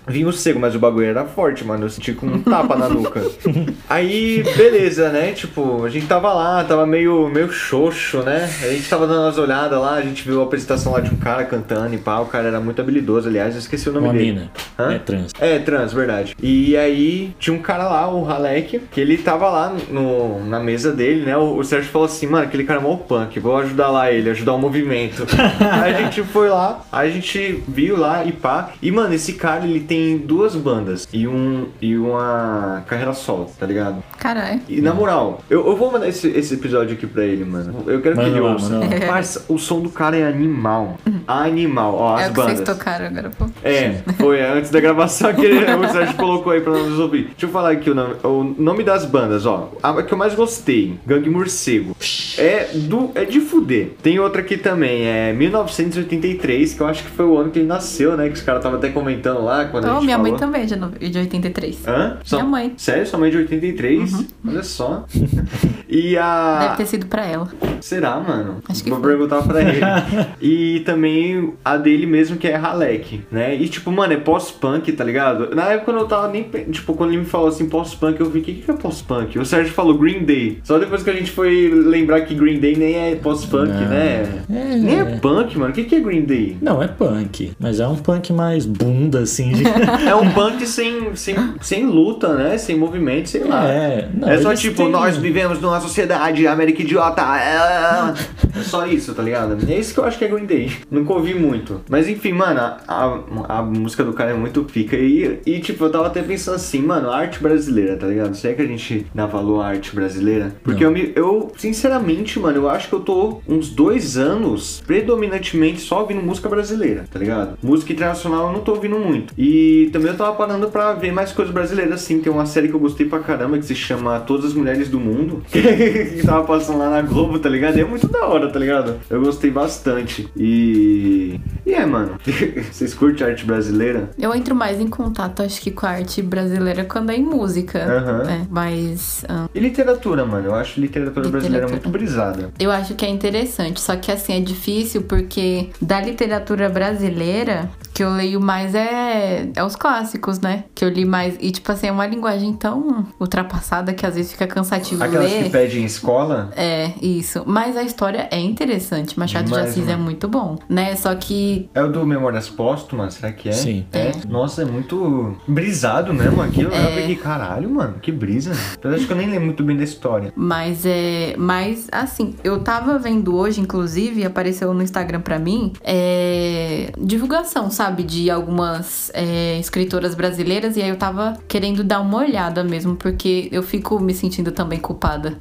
[0.08, 1.86] Vinho seco, mas o bagulho era forte, mano.
[1.86, 3.22] Eu senti com um tapa na nuca.
[3.89, 5.32] Aí, beleza, né?
[5.32, 8.50] Tipo, a gente tava lá, tava meio, meio xoxo, né?
[8.62, 11.18] A gente tava dando umas olhadas lá, a gente viu a apresentação lá de um
[11.18, 12.20] cara cantando e pá.
[12.20, 14.32] O cara era muito habilidoso, aliás, eu esqueci o nome Uma dele.
[14.32, 14.52] mina.
[14.78, 14.94] Hã?
[14.94, 15.32] É trans.
[15.39, 16.36] É, trans, verdade.
[16.41, 20.91] E aí tinha um cara lá, o Halek, que ele tava lá no, na mesa
[20.91, 21.36] dele, né?
[21.38, 24.30] O, o Sérgio falou assim, mano, aquele cara é mó punk, vou ajudar lá ele,
[24.30, 25.26] ajudar o movimento.
[25.82, 28.72] aí a gente foi lá, a gente viu lá e pá.
[28.82, 29.94] E, mano, esse cara, ele tem
[30.25, 34.03] duas bandas e, um, e uma carreira solo, tá ligado?
[34.17, 34.62] Caralho.
[34.67, 37.84] E na moral, eu, eu vou mandar esse, esse episódio aqui pra ele, mano.
[37.88, 38.79] Eu quero que Manda ele ouça.
[39.08, 40.97] Parça, o som do cara é animal.
[41.27, 42.53] Animal, ó, as é que bandas.
[42.60, 43.45] vocês tocaram agora, pô.
[43.63, 47.23] É, foi antes da gravação que ele- o Sérgio colocou aí pra nos ouvir.
[47.31, 49.71] Deixa eu falar aqui o nome, o nome das bandas, ó.
[49.81, 51.95] A que eu mais gostei, Gangue Morcego.
[52.38, 53.93] É do é de fuder.
[54.01, 57.67] Tem outra aqui também, é 1983, que eu acho que foi o ano que ele
[57.67, 58.27] nasceu, né?
[58.27, 60.39] Que os caras estavam até comentando lá quando Oh, minha mãe falou.
[60.39, 61.88] também é de, no- de 83.
[61.88, 62.17] Hã?
[62.32, 62.74] Minha mãe.
[62.78, 63.06] Sério?
[63.08, 64.26] Sua mãe é de 83?
[64.48, 65.06] Olha só.
[65.95, 66.60] E a.
[66.62, 67.47] Deve ter sido pra ela.
[67.79, 68.58] Será, mano?
[68.67, 69.10] Acho que Vou foi.
[69.12, 69.79] perguntar pra ele.
[70.41, 73.55] e também a dele mesmo, que é Halek, né?
[73.55, 75.55] E tipo, mano, é pós-punk, tá ligado?
[75.55, 76.43] Na época quando eu tava nem.
[76.43, 79.39] Tipo, quando ele me falou assim, pós-punk, eu vi, o que, que é pós-punk?
[79.39, 80.60] O Sérgio falou Green Day.
[80.63, 83.88] Só depois que a gente foi lembrar que Green Day nem é pós-punk, Não.
[83.88, 84.43] né?
[84.49, 84.75] É.
[84.77, 85.71] Nem é punk, mano.
[85.71, 86.58] O que, que é Green Day?
[86.62, 89.51] Não, é punk, mas é um punk mais bunda, assim.
[89.53, 89.63] De...
[90.05, 92.58] É um punk sem, sem, sem luta, né?
[92.58, 93.67] Sem movimento, sei lá.
[93.69, 97.21] É, não, é só tipo, têm- nós vivemos numa sociedade América idiota.
[97.21, 99.58] É é só isso, tá ligado?
[99.69, 100.71] É isso que eu acho que é Day.
[100.89, 101.82] Nunca ouvi muito.
[101.89, 104.95] Mas enfim, mano, a, a, música do cara é muito pica.
[104.95, 108.36] E, e tipo, eu tava até pensando assim, mano, arte brasileira, tá ligado?
[108.36, 110.56] Será que a gente dá valor à arte brasileira?
[110.63, 110.91] Porque Não.
[110.91, 116.02] eu, me, eu, sinceramente, mano, eu acho que eu tô uns dois anos predominantemente só
[116.02, 117.58] ouvindo música brasileira, tá ligado?
[117.62, 119.34] Música internacional eu não tô ouvindo muito.
[119.38, 122.19] E também eu tava parando pra ver mais coisas brasileiras, assim.
[122.19, 125.00] Tem uma série que eu gostei pra caramba que se chama Todas as Mulheres do
[125.00, 127.78] Mundo, que tava passando lá na Globo, tá ligado?
[127.78, 128.99] E é muito da hora, tá ligado?
[129.10, 130.30] Eu gostei bastante.
[130.36, 131.39] E.
[131.65, 132.17] E é, mano.
[132.71, 134.10] Vocês curtem arte brasileira?
[134.17, 137.80] Eu entro mais em contato, acho que com a arte brasileira quando é em música.
[137.84, 138.23] Aham.
[138.23, 138.47] né?
[138.49, 140.47] Mas ah, E literatura, mano?
[140.47, 142.51] Eu acho literatura, brasileira muito brisada.
[142.60, 143.80] eu acho que é interessante.
[143.80, 149.63] Só que assim, é difícil porque da literatura brasileira, que eu leio mais é, é
[149.63, 150.65] os clássicos, né?
[150.75, 151.38] Que eu li mais.
[151.39, 155.43] E tipo assim, é uma linguagem tão ultrapassada que às vezes fica cansativo Aquelas ler.
[155.45, 156.51] que pedem em escola?
[156.58, 157.43] É, isso.
[157.45, 159.17] Mas a história é interessante.
[159.17, 160.03] Machado de Demais, Assis é mano.
[160.03, 160.93] muito bom, né?
[160.97, 163.53] Só que É o do Memórias Póstumas, será que é?
[163.53, 163.86] Sim.
[163.93, 164.12] É.
[164.27, 166.73] Nossa, é muito brisado mesmo aquilo.
[166.73, 166.88] É.
[166.88, 168.51] Eu peguei, caralho, mano, que brisa.
[168.84, 170.34] Eu acho que eu nem lembro muito bem da história.
[170.36, 171.34] Mas é.
[171.38, 177.85] Mas assim, eu tava vendo hoje, inclusive, apareceu no Instagram pra mim, é, divulgação, sabe,
[177.91, 183.50] de algumas é, escritoras brasileiras, e aí eu tava querendo dar uma olhada mesmo, porque
[183.52, 185.38] eu fico me sentindo também culpada.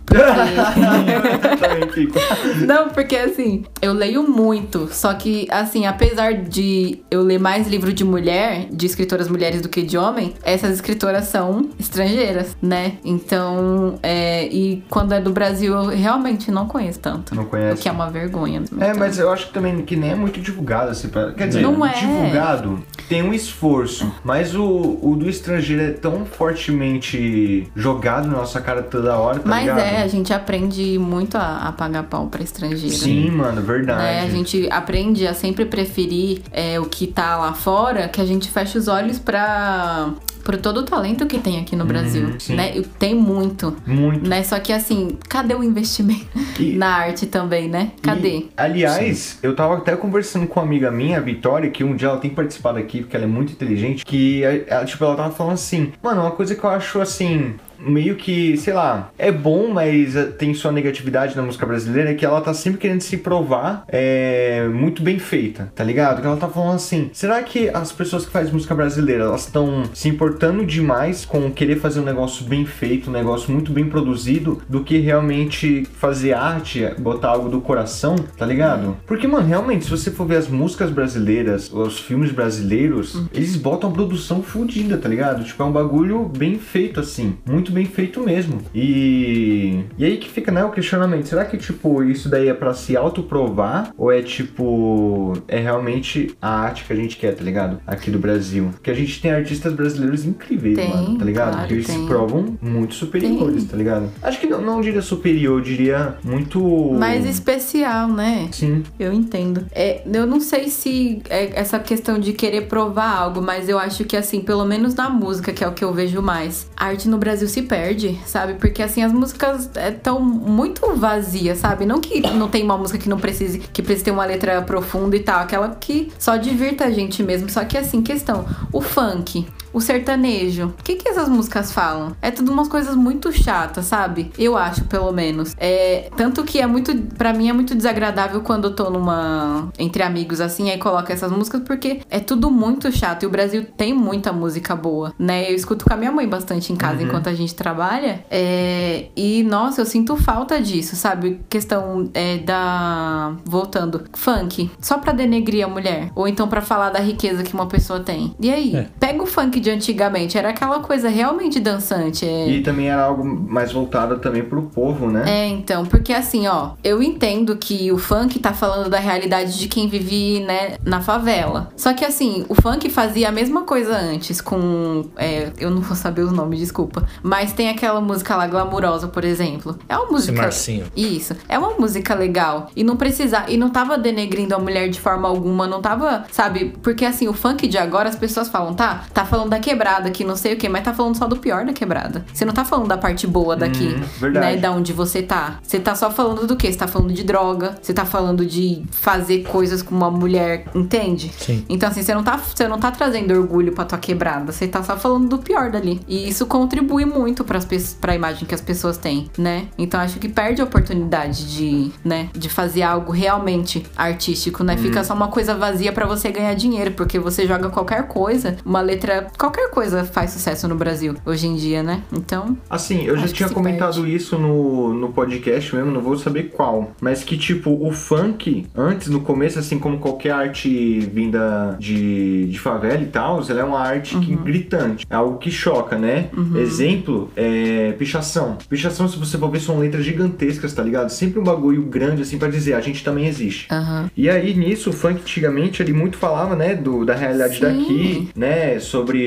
[1.92, 2.18] Fico.
[2.66, 7.92] Não, porque assim, eu leio muito, só que assim, apesar de eu ler mais livro
[7.92, 12.94] de mulher, de escritoras mulheres do que de homem, essas escritoras são estrangeiras, né?
[13.04, 17.34] Então, é, e quando é do Brasil, eu realmente não conheço tanto.
[17.34, 17.80] Não conhece?
[17.80, 18.62] O que é uma vergonha.
[18.80, 21.32] É, mas eu acho que também que nem é muito divulgado, assim, pra...
[21.32, 21.92] quer dizer, Não é.
[21.92, 28.38] divulgado Obrigado tem um esforço, mas o, o do estrangeiro é tão fortemente jogado na
[28.38, 29.78] nossa cara toda hora, tá Mas ligado?
[29.78, 32.92] é, a gente aprende muito a, a pagar pau pra estrangeiro.
[32.96, 34.02] Sim, mano, verdade.
[34.02, 34.22] né?
[34.22, 38.50] A gente aprende a sempre preferir é, o que tá lá fora, que a gente
[38.50, 40.10] fecha os olhos pra,
[40.42, 42.54] pro todo o talento que tem aqui no Brasil, Uhum, sim.
[42.56, 42.76] né?
[42.76, 44.28] E Tem muito, Muito.
[44.28, 44.42] né?
[44.42, 46.26] Só que assim, cadê o investimento
[46.58, 47.92] E- na arte também, né?
[48.02, 48.38] Cadê?
[48.38, 52.08] E, aliás, eu tava até conversando com uma amiga minha, a Vitória, que um dia
[52.08, 55.54] ela tem participado aqui, porque ela é muito inteligente, que ela, tipo, ela tava falando
[55.54, 57.54] assim, mano, uma coisa que eu acho assim.
[57.78, 62.14] Meio que, sei lá, é bom, mas eh, tem sua negatividade na música brasileira, é
[62.14, 66.20] que ela tá sempre querendo se provar é, muito bem feita, tá ligado?
[66.20, 69.84] Que ela tá falando assim: será que as pessoas que fazem música brasileira elas estão
[69.92, 74.62] se importando demais com querer fazer um negócio bem feito, um negócio muito bem produzido,
[74.68, 78.96] do que realmente fazer arte, botar algo do coração, tá ligado?
[79.06, 83.90] Porque, mano, realmente, se você for ver as músicas brasileiras, os filmes brasileiros, eles botam
[83.90, 85.44] a produção fodida, tá ligado?
[85.44, 87.36] Tipo, é um bagulho bem feito, assim.
[87.46, 88.60] Muito bem feito mesmo.
[88.74, 89.84] E.
[89.98, 91.26] E aí que fica, né, o questionamento.
[91.26, 93.92] Será que, tipo, isso daí é pra se autoprovar?
[93.96, 95.34] Ou é, tipo.
[95.48, 97.80] É realmente a arte que a gente quer, tá ligado?
[97.86, 98.70] Aqui do Brasil.
[98.72, 101.52] Porque a gente tem artistas brasileiros incríveis, Tem, mano, tá ligado?
[101.52, 102.00] claro, que eles tem.
[102.00, 103.66] se provam muito superiores, Tem.
[103.66, 104.10] tá ligado?
[104.22, 106.60] Acho que não, não diria superior, diria muito.
[106.92, 108.48] Mais especial, né?
[108.52, 108.82] Sim.
[108.98, 109.66] Eu entendo.
[109.72, 114.04] É, eu não sei se é essa questão de querer provar algo, mas eu acho
[114.04, 117.08] que, assim, pelo menos na música, que é o que eu vejo mais, a arte
[117.08, 118.54] no Brasil se perde, sabe?
[118.54, 121.86] Porque, assim, as músicas estão muito vazias, sabe?
[121.86, 125.16] Não que não tem uma música que não precise, que precise ter uma letra profunda
[125.16, 127.48] e tal, aquela que só divirta a gente mesmo.
[127.48, 129.46] Só que, assim, questão, o funk.
[129.74, 130.68] O sertanejo.
[130.68, 132.16] O que, que essas músicas falam?
[132.22, 134.30] É tudo umas coisas muito chatas, sabe?
[134.38, 135.54] Eu acho, pelo menos.
[135.58, 136.94] É, tanto que é muito.
[137.18, 139.68] Pra mim é muito desagradável quando eu tô numa.
[139.76, 143.24] Entre amigos assim, aí coloca essas músicas, porque é tudo muito chato.
[143.24, 145.50] E o Brasil tem muita música boa, né?
[145.50, 148.24] Eu escuto com a minha mãe bastante em casa enquanto a gente trabalha.
[148.30, 151.40] É, e, nossa, eu sinto falta disso, sabe?
[151.48, 153.34] Questão é, da.
[153.44, 154.04] Voltando.
[154.12, 154.70] Funk.
[154.80, 156.12] Só pra denegrir a mulher.
[156.14, 158.36] Ou então pra falar da riqueza que uma pessoa tem.
[158.38, 158.76] E aí?
[158.76, 158.88] É.
[159.00, 160.36] Pega o funk de antigamente.
[160.36, 162.26] Era aquela coisa realmente dançante.
[162.26, 162.48] É...
[162.48, 165.24] E também era algo mais voltado também pro povo, né?
[165.26, 169.66] É, então, porque assim, ó, eu entendo que o funk tá falando da realidade de
[169.66, 171.70] quem vive, né, na favela.
[171.76, 175.06] Só que assim, o funk fazia a mesma coisa antes com.
[175.16, 177.06] é, eu não vou saber os nomes, desculpa.
[177.22, 179.78] Mas tem aquela música lá, Glamurosa, por exemplo.
[179.88, 180.42] É uma música.
[180.42, 180.84] Marcinho.
[180.94, 181.34] Isso.
[181.48, 182.70] É uma música legal.
[182.76, 183.44] E não precisa.
[183.48, 185.66] E não tava denegrindo a mulher de forma alguma.
[185.66, 186.74] Não tava, sabe?
[186.82, 189.04] Porque assim, o funk de agora, as pessoas falam, tá?
[189.14, 191.64] Tá falando da quebrada, que não sei o quê, mas tá falando só do pior
[191.64, 192.24] da quebrada.
[192.32, 194.46] Você não tá falando da parte boa daqui, Hum, verdade.
[194.46, 194.56] né?
[194.56, 195.58] Da onde você tá.
[195.62, 196.72] Você tá só falando do quê?
[196.72, 201.32] Você tá falando de droga, você tá falando de fazer coisas com uma mulher, entende?
[201.38, 201.64] Sim.
[201.68, 204.82] Então, assim, você não tá, você não tá trazendo orgulho pra tua quebrada, você tá
[204.82, 206.00] só falando do pior dali.
[206.08, 209.66] E isso contribui muito pras, pe- pra imagem que as pessoas têm, né?
[209.78, 214.76] Então, acho que perde a oportunidade de, né, de fazer algo realmente artístico, né?
[214.76, 215.04] Fica Hum.
[215.04, 219.26] só uma coisa vazia pra você ganhar dinheiro, porque você joga qualquer coisa, uma letra,
[219.44, 222.02] qualquer coisa faz sucesso no Brasil hoje em dia, né?
[222.10, 226.92] Então, Assim, eu já tinha comentado isso no, no podcast mesmo, não vou saber qual.
[227.00, 232.58] Mas que, tipo, o funk, antes, no começo, assim como qualquer arte vinda de, de
[232.58, 235.06] favela e tal, ela é uma arte que, gritante.
[235.10, 236.30] É algo que choca, né?
[236.56, 238.56] Exemplo, é pichação.
[238.68, 241.10] Pichação, se você for ver, são letras gigantescas, tá ligado?
[241.10, 243.66] Sempre um bagulho grande, assim, pra dizer, a gente também existe.
[243.70, 244.10] aham.
[244.16, 247.60] E aí, nisso, o funk antigamente, ele muito falava, né, do, da realidade Sim.
[247.60, 249.23] daqui, né, sobre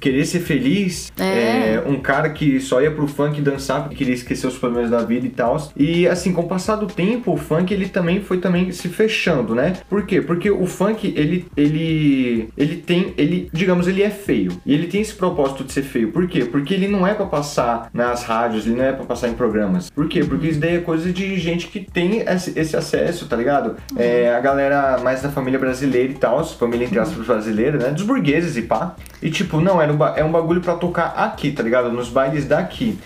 [0.00, 1.12] querer ser feliz.
[1.18, 1.82] É.
[1.86, 5.26] um cara que só ia pro funk dançar porque queria esquecer os problemas da vida
[5.26, 5.56] e tal.
[5.76, 9.54] E assim, com o passar do tempo, o funk, ele também foi também se fechando,
[9.54, 9.74] né?
[9.88, 10.20] Por quê?
[10.20, 14.52] Porque o funk, ele, ele, ele tem, ele, digamos, ele é feio.
[14.64, 16.10] E ele tem esse propósito de ser feio.
[16.12, 16.44] Por quê?
[16.44, 19.90] Porque ele não é pra passar nas rádios, ele não é pra passar em programas.
[19.90, 20.24] Por quê?
[20.24, 23.76] Porque isso daí é coisa de gente que tem esse, esse acesso, tá ligado?
[23.96, 27.90] É a galera mais da família brasileira e tal, família entre aspas brasileira, né?
[27.90, 28.96] Dos burgueses e pá.
[29.22, 31.90] E tipo, não, era um, é um bagulho pra tocar aqui, tá ligado?
[31.90, 32.98] Nos bailes daqui.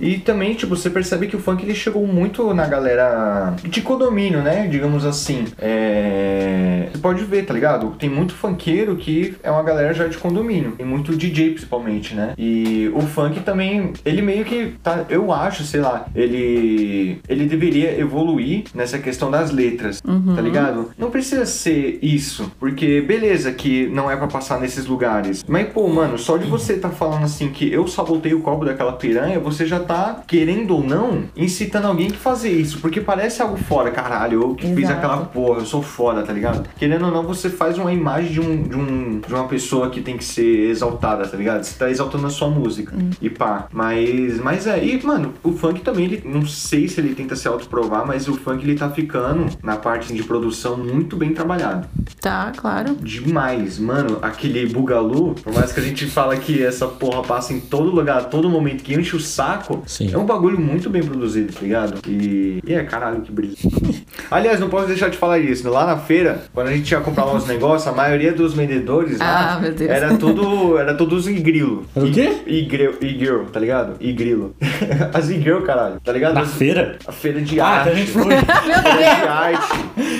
[0.00, 4.42] E também, tipo, você percebe que o funk ele chegou muito na galera de condomínio,
[4.42, 4.66] né?
[4.66, 5.44] Digamos assim.
[5.58, 6.88] É...
[6.92, 7.90] Você pode ver, tá ligado?
[7.98, 10.72] Tem muito funkeiro que é uma galera já de condomínio.
[10.72, 12.34] Tem muito DJ, principalmente, né?
[12.36, 15.04] E o funk também, ele meio que tá.
[15.08, 17.20] Eu acho, sei lá, ele.
[17.28, 20.90] Ele deveria evoluir nessa questão das letras, tá ligado?
[20.98, 25.44] Não precisa ser isso, porque beleza que não é pra passar nesses lugares.
[25.46, 28.92] Mas, pô, mano, só de você tá falando assim que eu sabotei o copo daquela
[28.92, 32.78] piranha, você já tá, querendo ou não, incitando alguém que fazer isso.
[32.80, 34.98] Porque parece algo fora, caralho, eu que fiz Exato.
[34.98, 36.68] aquela porra, eu sou foda, tá ligado?
[36.76, 40.00] Querendo ou não, você faz uma imagem de, um, de, um, de uma pessoa que
[40.00, 41.62] tem que ser exaltada, tá ligado?
[41.62, 42.94] Você tá exaltando a sua música.
[43.20, 43.68] E pá.
[43.72, 48.06] Mas, mas aí, mano, o funk também, ele, não sei se ele tenta se autoprovar,
[48.06, 51.88] mas o funk ele tá ficando na parte assim, de produção muito bem trabalhado.
[52.20, 52.96] Tá, claro.
[52.96, 57.60] Demais, mano, aquele Bugalu, por mais que a gente fala que essa porra passa em
[57.60, 60.10] todo lugar, a todo momento, que enche o saco, Sim.
[60.12, 61.98] é um bagulho muito bem produzido, tá ligado?
[62.06, 63.56] E, e é, caralho, que brilho.
[64.30, 67.26] Aliás, não posso deixar de falar isso, lá na feira, quando a gente ia comprar
[67.26, 69.90] uns negócios, a maioria dos vendedores lá, Ah, meu Deus.
[69.90, 71.84] era tudo, era todos igrilo.
[71.94, 72.38] O quê?
[72.46, 73.96] Igril, igril, tá ligado?
[74.00, 74.54] Igrilo.
[75.12, 76.34] As igril, caralho, tá ligado?
[76.34, 76.98] Na As- feira?
[77.06, 77.84] A feira de Ah, arte.
[77.84, 78.24] que a gente foi.
[78.28, 78.94] Meu Deus!
[79.00, 79.72] de arte.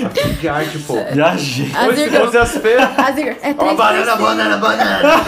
[0.04, 0.96] A feira de arte, pô.
[0.96, 2.88] Irmãs- hoje as feiras...
[2.98, 3.56] As ir- É 3%.
[3.58, 5.19] Ó, banana, banana, banana.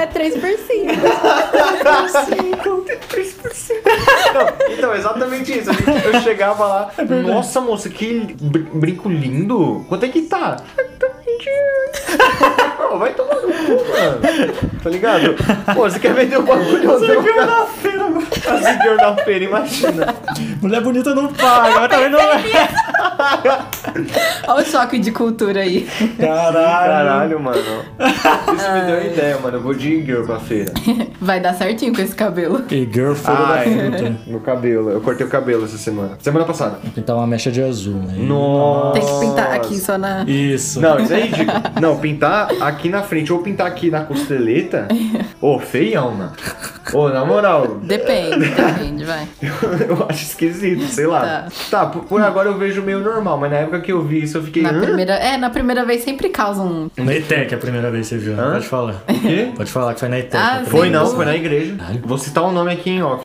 [0.00, 0.40] É 3%.
[4.34, 5.70] Não, então, exatamente isso.
[6.04, 6.90] Eu chegava lá,
[7.26, 9.84] nossa moça, que br- brinco lindo.
[9.88, 10.56] Quanto é que tá?
[11.38, 12.76] 20 euros.
[12.76, 14.20] Pô, vai tomar no cu, mano.
[14.82, 15.34] Tá ligado?
[15.74, 16.88] Pô, você quer vender o bagulho?
[16.88, 17.06] Você
[17.46, 18.26] na feira, mano.
[18.48, 20.14] As girl na feira, imagina.
[20.60, 22.18] Mulher bonita não paga, mas também não.
[24.48, 25.86] Olha o choque de cultura aí.
[26.18, 26.52] Caralho.
[26.54, 27.58] Caralho, mano.
[27.58, 29.56] Isso me deu uma ideia, mano.
[29.58, 30.72] Eu vou de girl pra feira.
[31.20, 32.64] Vai dar certinho com esse cabelo.
[32.70, 34.16] E girl da Ai, fruta.
[34.26, 34.90] meu cabelo.
[34.90, 36.12] Eu cortei o cabelo essa semana.
[36.20, 36.78] Semana passada.
[36.82, 38.14] Vou pintar uma mecha de azul, né?
[38.16, 38.92] Nossa.
[39.00, 40.24] Tem que pintar aqui só na.
[40.24, 40.80] Isso.
[40.80, 41.60] Não, isso é ridículo.
[41.80, 44.88] Não, pintar aqui na frente ou pintar aqui na costeleta.
[45.40, 46.32] Ô, feião, mano.
[46.92, 47.78] Ô, na moral.
[47.82, 49.26] Depende, depende, vai.
[49.88, 51.46] Eu acho esquisito, sei lá.
[51.70, 54.38] Tá, por, por agora eu vejo meio normal, mas na época que eu vi isso
[54.38, 54.62] eu fiquei.
[54.62, 54.80] Na "Hã?
[54.80, 56.90] primeira, é, na primeira vez sempre causa um.
[56.96, 58.42] Na ETEC é a primeira vez que você viu, né?
[58.42, 58.52] Hã?
[58.52, 58.94] Pode falar.
[59.08, 59.52] O quê?
[59.56, 60.36] Pode falar que foi na ETEC.
[60.36, 60.62] Ah.
[60.66, 61.76] Foi não, foi na igreja.
[62.02, 63.22] Vou citar o nome aqui em off.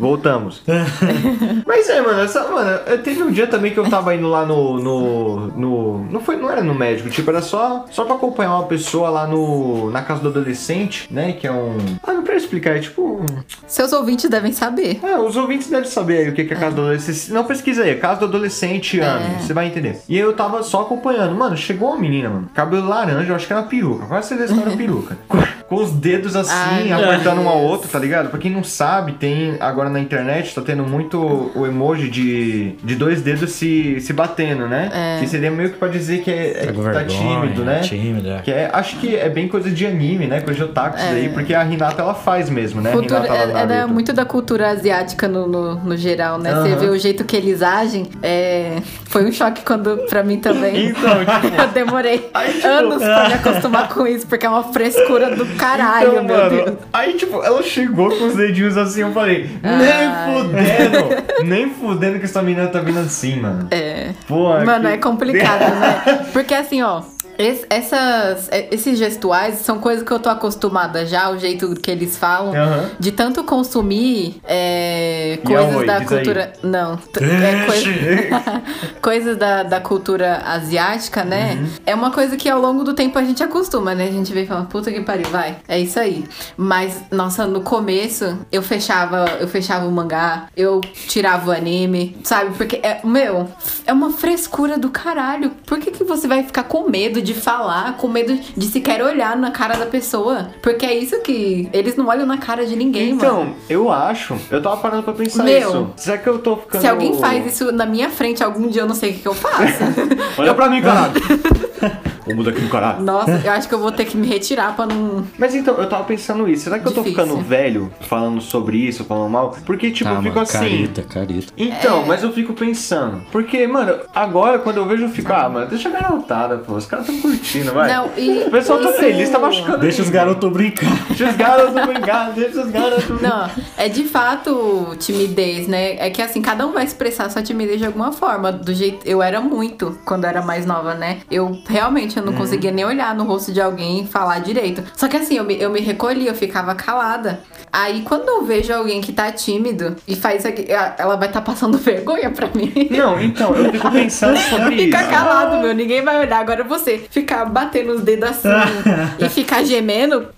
[0.00, 0.62] Voltamos.
[1.66, 4.46] Mas é, mano, essa, mano, eu- teve um dia também que eu tava indo lá
[4.46, 4.78] no.
[4.78, 5.46] no.
[5.48, 9.10] no não, foi, não era no médico, tipo, era só, só pra acompanhar uma pessoa
[9.10, 9.90] lá no.
[9.90, 11.32] na casa do adolescente, né?
[11.32, 11.76] Que é um.
[12.02, 13.24] Ah, não quero explicar, é tipo.
[13.66, 15.00] Seus ouvintes devem saber.
[15.02, 17.32] É, os ouvintes devem saber aí o que que é casa do adolescente.
[17.32, 20.00] Não pesquisa aí, é casa do adolescente ano, você vai entender.
[20.08, 21.34] E eu tava só acompanhando.
[21.34, 24.60] Mano, chegou uma menina, mano, cabelo laranja, eu acho que era peruca, quase certeza que
[24.60, 25.18] era peruca.
[25.70, 28.28] Com, os dedos assim, Ai, apertando um ao outro, tá ligado?
[28.28, 32.94] Pra quem não sabe, tem agora na internet, tá tendo muito o emoji de, de
[32.96, 35.16] dois dedos se, se batendo, né?
[35.20, 37.06] Que seria meio que pra dizer que é, é Tá que tá vergonha,
[37.40, 37.80] tímido, né?
[37.80, 38.38] tímido, é.
[38.42, 40.40] Que é, acho que é bem coisa de anime, né?
[40.40, 42.90] Coisa de otaku isso daí, porque a Renata ela faz mesmo, né?
[42.92, 46.50] Cultura, lá do é, é muito da cultura asiática no, no, no geral, né?
[46.54, 46.76] Você Aham.
[46.76, 48.06] vê o jeito que eles agem.
[48.22, 50.88] é, foi um choque quando, pra mim também.
[50.88, 54.64] Então, tipo, Eu demorei Aí, tipo, anos pra me acostumar com isso, porque é uma
[54.64, 56.78] frescura do caralho, Então, mano, Deus.
[56.92, 59.76] Aí, tipo, ela chegou com os dedinhos assim, eu falei, Ai.
[59.78, 63.68] nem fudendo, nem fudendo que essa menina tá vindo assim, mano.
[63.70, 64.10] É.
[64.26, 66.26] Pô, Mano, que- é complicado, né?
[66.32, 67.02] Porque assim, ó.
[67.40, 72.16] Es- essas, esses gestuais são coisas que eu tô acostumada já, o jeito que eles
[72.16, 72.90] falam, Aham.
[72.98, 76.16] de tanto consumir é, coisas Yaoi, da diz aí.
[76.18, 76.52] cultura.
[76.62, 77.90] Não, é coisa-
[79.02, 81.54] coisas da, da cultura asiática, né?
[81.60, 81.68] Uhum.
[81.86, 84.04] É uma coisa que ao longo do tempo a gente acostuma, né?
[84.04, 85.56] A gente vê e fala, puta que pariu, vai.
[85.68, 86.24] É isso aí.
[86.56, 92.54] Mas, nossa, no começo eu fechava, eu fechava o mangá, eu tirava o anime, sabe?
[92.56, 93.48] Porque, é, meu,
[93.86, 95.50] é uma frescura do caralho.
[95.66, 99.36] Por que, que você vai ficar com medo de falar, com medo de sequer olhar
[99.36, 100.50] na cara da pessoa?
[100.62, 101.68] Porque é isso que.
[101.72, 103.20] Eles não olham na cara de ninguém, mano.
[103.20, 105.90] Então, eu acho, eu tava parando pra pensar Meu, isso.
[105.96, 106.80] Será que eu tô ficando...
[106.80, 109.28] Se alguém faz isso na minha frente algum dia, eu não sei o que, que
[109.28, 109.84] eu faço.
[110.38, 111.14] Olha pra mim, caralho.
[112.26, 113.02] Vamos daqui no caralho.
[113.02, 115.24] Nossa, eu acho que eu vou ter que me retirar pra não.
[115.38, 116.64] Mas então, eu tava pensando isso.
[116.64, 117.24] Será que eu tô Difícil.
[117.26, 119.56] ficando velho falando sobre isso, falando mal?
[119.64, 120.58] Porque, tipo, Tá, eu fico mano, assim...
[120.58, 121.52] careta, careta.
[121.56, 123.22] Então, mas eu fico pensando.
[123.32, 126.74] Porque, mano, agora quando eu vejo, eu fico, ah, mano, deixa a garotada, pô.
[126.74, 127.92] Os caras tão curtindo, vai.
[127.92, 128.44] Não, e.
[128.46, 129.78] O pessoal tá isso- feliz, tá machucando.
[129.78, 130.90] Deixa os garotos brincar.
[131.08, 135.96] Deixa os garotos brincar, deixa os garotos Não, é de fato timidez, né?
[135.98, 138.50] É que assim, cada um vai expressar sua timidez de alguma forma.
[138.52, 139.06] Do jeito.
[139.06, 141.18] Eu era muito quando eu era mais nova, né?
[141.30, 144.82] Eu realmente eu não conseguia nem olhar no rosto de alguém e falar direito.
[144.96, 147.40] Só que assim, eu me, eu me recolhi, eu ficava calada.
[147.72, 150.66] Aí quando eu vejo alguém que tá tímido e faz isso aqui,
[150.98, 152.88] ela vai tá passando vergonha pra mim.
[152.90, 155.10] Não, então, eu fico pensando sobre Fica isso.
[155.10, 155.74] calado, meu.
[155.74, 156.40] Ninguém vai olhar.
[156.40, 158.48] Agora você ficar batendo os dedos assim
[159.20, 160.28] e ficar gemendo.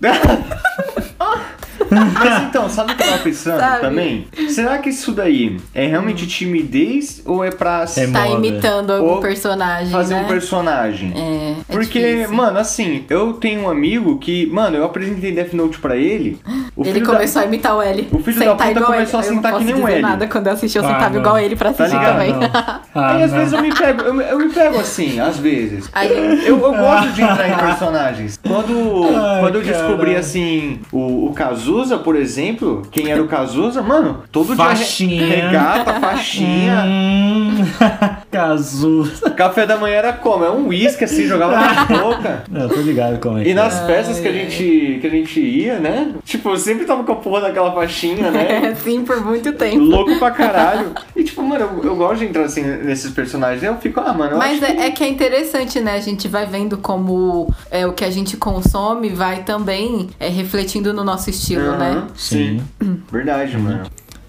[1.93, 3.81] Mas então, sabe o que eu tava pensando Sabe?
[3.81, 4.27] também?
[4.49, 9.21] Será que isso daí é realmente timidez ou é pra É Tá imitando algum Ou
[9.21, 9.91] personagem.
[9.91, 10.23] fazer né?
[10.23, 11.13] um personagem?
[11.17, 12.35] É, é Porque, difícil.
[12.35, 16.39] mano, assim, eu tenho um amigo que, mano, eu apresentei Death Note pra ele.
[16.77, 18.09] O Ele filho da- começou a imitar o L.
[18.13, 19.29] O filho da Sentar puta igual começou ele.
[19.29, 20.03] a sentar que nem um L.
[20.03, 21.21] nada quando eu assisti, eu Ah, sentava não.
[21.21, 22.13] igual ele pra assistir ligado?
[22.13, 22.35] também.
[22.55, 22.81] Ah,
[23.17, 23.39] Aí às não.
[23.39, 25.89] vezes eu me pego, eu, me- eu me pego assim, às vezes.
[25.93, 26.13] Aí-
[26.47, 28.39] Eu, eu gosto de entrar em personagens.
[28.47, 31.33] Quando, Ai, quando eu descobri assim, o, o
[31.83, 35.27] Cazuza, por exemplo, quem era o Cazuza, mano, todo Faixinha.
[35.27, 36.85] dia re- regata, faixinha.
[38.33, 39.31] Cazuza.
[39.31, 40.43] Café da manhã era como?
[40.43, 42.45] É um uísque assim, jogava na boca.
[42.51, 43.87] Não, tô ligado como é E nas é.
[43.87, 46.13] festas que a gente que a gente ia, né?
[46.25, 48.71] Tipo, eu sempre tava com a porra daquela faixinha, né?
[48.71, 49.79] É, sim, por muito tempo.
[49.85, 50.93] Louco pra caralho.
[51.15, 53.63] E tipo, mano, eu, eu gosto de entrar assim nesses personagens.
[53.63, 54.81] Eu fico, ah, mano, eu Mas acho que...
[54.81, 55.93] é, é que é interessante, né?
[55.93, 60.95] A gente vai vendo como é, o que a gente consome vai também é, refletindo
[60.95, 61.91] no nosso estilo, né?
[61.91, 62.63] Aham, Sim.
[63.13, 63.83] Verdade, mano.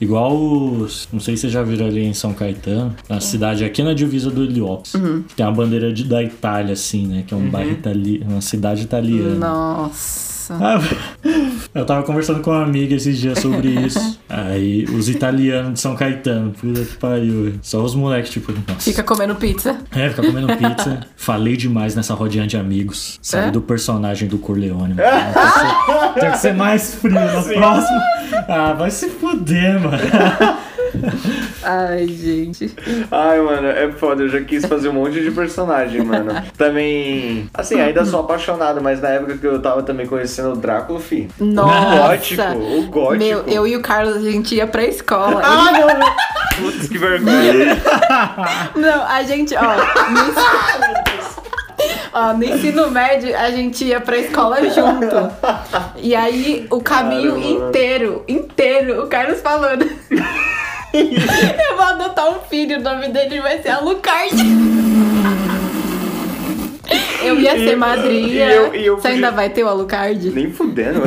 [0.04, 1.08] Igual os.
[1.12, 4.30] Não sei se vocês já viram ali em São Caetano, na cidade aqui na divisa
[4.30, 4.93] do Heliópolis.
[4.95, 5.24] Uhum.
[5.36, 7.24] Tem uma bandeira de, da Itália, assim, né?
[7.26, 8.22] Que é um bairro itali...
[8.28, 9.36] uma cidade italiana.
[9.36, 10.34] Nossa.
[10.62, 10.80] Ah,
[11.74, 14.20] eu tava conversando com uma amiga esses dias sobre isso.
[14.30, 17.54] Aí, os italianos de São Caetano, puta que pariu.
[17.62, 18.80] Só os moleques, tipo, nossa.
[18.80, 19.78] Fica comendo pizza.
[19.95, 21.01] É, fica comendo pizza.
[21.16, 23.20] Falei demais nessa rodinha de amigos.
[23.22, 23.51] Saí É?
[23.51, 24.93] do personagem do Corleone.
[24.93, 24.95] Mano.
[24.95, 28.01] Tem, que ser, tem que ser mais frio na próxima.
[28.47, 29.97] Ah, vai se fuder, mano.
[31.64, 32.74] Ai, gente.
[33.11, 34.24] Ai, mano, é foda.
[34.24, 36.32] Eu já quis fazer um monte de personagem, mano.
[36.57, 37.49] Também.
[37.53, 41.28] Assim, ainda sou apaixonado, mas na época que eu tava também conhecendo o Drácula, fi.
[41.39, 41.93] Nossa.
[41.93, 43.24] O gótico, o gótico.
[43.24, 45.41] Meu, eu e o Carlos, a gente ia pra escola.
[45.43, 46.14] Ah, não, não.
[46.57, 47.78] Putz, que vergonha.
[48.76, 49.76] Não, a gente, ó.
[50.09, 51.34] No ensino,
[52.14, 55.32] ó, no ensino médio, a gente ia pra escola junto.
[55.97, 57.68] E aí, o caminho Caramba.
[57.70, 59.89] inteiro, inteiro, o Carlos falando.
[60.93, 64.35] Eu vou adotar um filho, o nome dele vai ser Alucard.
[67.23, 68.45] Eu ia ser madrinha.
[68.45, 70.29] e eu- e eu Você ainda vai ter o Alucard?
[70.31, 71.01] Nem fudendo.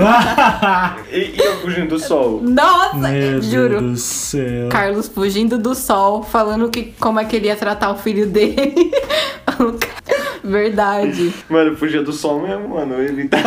[1.12, 2.40] e, e eu fugindo do sol.
[2.42, 3.80] Nossa, Meu juro.
[3.80, 4.68] Deus do céu.
[4.70, 8.90] Carlos fugindo do sol, falando que como é que ele ia tratar o filho dele.
[10.46, 11.32] Verdade.
[11.48, 12.94] Mano, fugia do sol mesmo, mano.
[13.00, 13.38] Ele tá.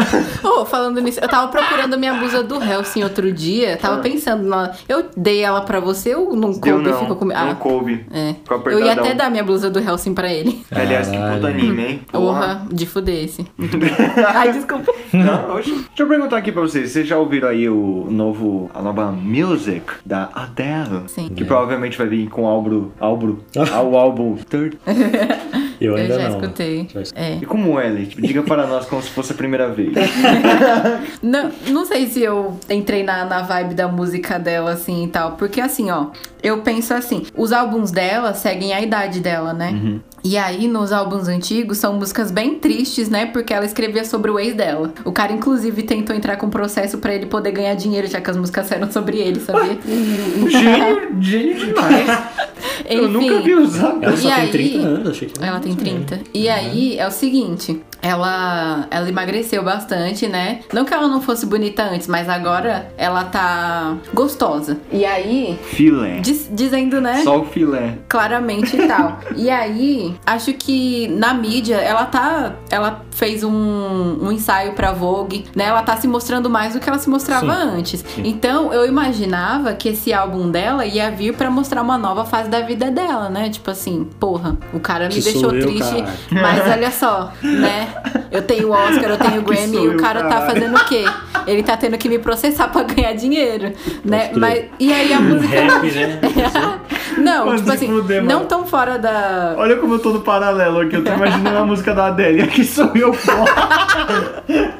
[0.44, 3.78] Oh, falando nisso, eu tava procurando minha blusa do Helsing outro dia.
[3.78, 4.72] Tava pensando, na...
[4.88, 6.60] eu dei ela pra você ou não Ah.
[6.62, 7.00] Deu coube e não.
[7.00, 7.40] ficou comigo?
[7.40, 8.06] Não coube.
[8.12, 8.36] é.
[8.44, 10.64] Ficou Eu ia até dar minha blusa do Helsing pra ele.
[10.72, 11.36] Aliás, que Caralho.
[11.42, 12.02] puta anime, hein?
[12.12, 13.46] Porra, de fuder esse.
[14.36, 14.92] Ai, desculpa.
[15.14, 15.72] Não, oxe.
[15.72, 16.92] Deixa eu perguntar aqui pra vocês.
[16.92, 21.04] Vocês já ouviram aí o novo, a nova Music da Adele?
[21.08, 21.30] Sim.
[21.30, 23.38] Que provavelmente vai vir com o álbum, álbum,
[23.74, 24.78] ao álbum Third.
[25.80, 26.40] Eu Eu ainda já não.
[26.42, 26.88] escutei.
[26.94, 27.26] Já escutei.
[27.26, 27.38] É.
[27.42, 28.06] E como é, Ellie?
[28.06, 29.94] Diga para nós como se fosse a primeira vez.
[31.22, 35.34] Não, não sei se eu entrei na, na vibe da música dela, assim, e tal.
[35.34, 36.08] Porque, assim, ó,
[36.42, 40.00] eu penso assim, os álbuns dela seguem a idade dela, né?
[40.24, 43.26] E aí, nos álbuns antigos, são músicas bem tristes, né?
[43.28, 44.94] Porque ela escrevia sobre o ex dela.
[45.06, 48.36] O cara, inclusive, tentou entrar com processo pra ele poder ganhar dinheiro, já que as
[48.38, 49.78] músicas eram sobre ele, sabia?
[50.50, 52.08] gênio, gênio demais.
[52.90, 53.98] Eu nunca vi usar.
[54.02, 56.20] Ela só E tem aí- 30 anos, achei que Ela tem 30.
[56.34, 60.60] E aí é o seguinte, ela ela emagreceu bastante, né?
[60.74, 64.78] Não que ela não fosse bonita antes, mas agora ela tá gostosa.
[64.92, 66.20] E aí, Filé.
[66.22, 67.22] diz- dizendo, né?
[67.24, 67.98] Só o filé.
[68.08, 69.20] Claramente e tal.
[69.36, 72.54] E aí, acho que na mídia ela tá.
[72.70, 73.52] Ela fez um,
[74.22, 75.66] um ensaio pra Vogue, né?
[75.66, 78.06] Ela tá se mostrando mais do que ela se mostrava Sim, antes.
[78.18, 82.62] Então eu imaginava que esse álbum dela ia vir pra mostrar uma nova fase da
[82.62, 83.50] vida dela, né?
[83.50, 86.08] Tipo assim, porra, o cara me Que deixou eu, triste, caralho.
[86.32, 87.89] mas olha só, né?
[88.32, 90.86] Eu tenho o Oscar, eu tenho o Grammy e o eu, cara tá fazendo o
[90.86, 91.04] quê?
[91.48, 93.74] Ele tá tendo que me processar pra ganhar dinheiro,
[94.06, 94.32] né?
[94.36, 96.20] Mas e aí a Um música rap, né?
[97.18, 99.56] Não, Mano, tipo assim, fuder, não tão fora da.
[99.58, 100.96] Olha como eu tô no paralelo aqui.
[100.96, 102.44] Eu tô imaginando a música da Adele.
[102.44, 104.44] Aqui sou eu, porra.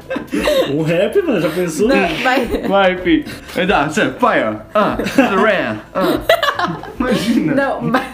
[0.72, 1.88] Um rap, mano, já pensou?
[1.88, 3.24] Não, mas, Vai, fi.
[3.54, 3.90] Vai dar.
[3.90, 4.58] Fire.
[4.72, 5.76] Ah, ran.
[5.92, 6.20] Ah.
[6.98, 7.54] Imagina.
[7.54, 8.04] não, mas...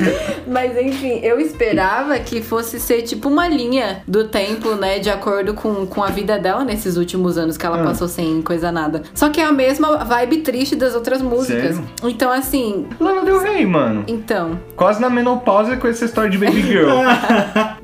[0.46, 4.98] mas enfim, eu esperava que fosse ser tipo uma linha do tempo, né?
[4.98, 7.84] De acordo com, com a vida dela nesses últimos anos que ela Ah.
[7.84, 9.02] passou sem coisa nada.
[9.14, 11.76] Só que é a mesma vibe triste das outras músicas.
[11.76, 11.84] Sério?
[12.04, 12.86] Então, assim.
[13.00, 14.04] Lana Del Rey, mano.
[14.06, 14.58] Então.
[14.76, 16.88] Quase na menopausa com essa história de Baby Girl.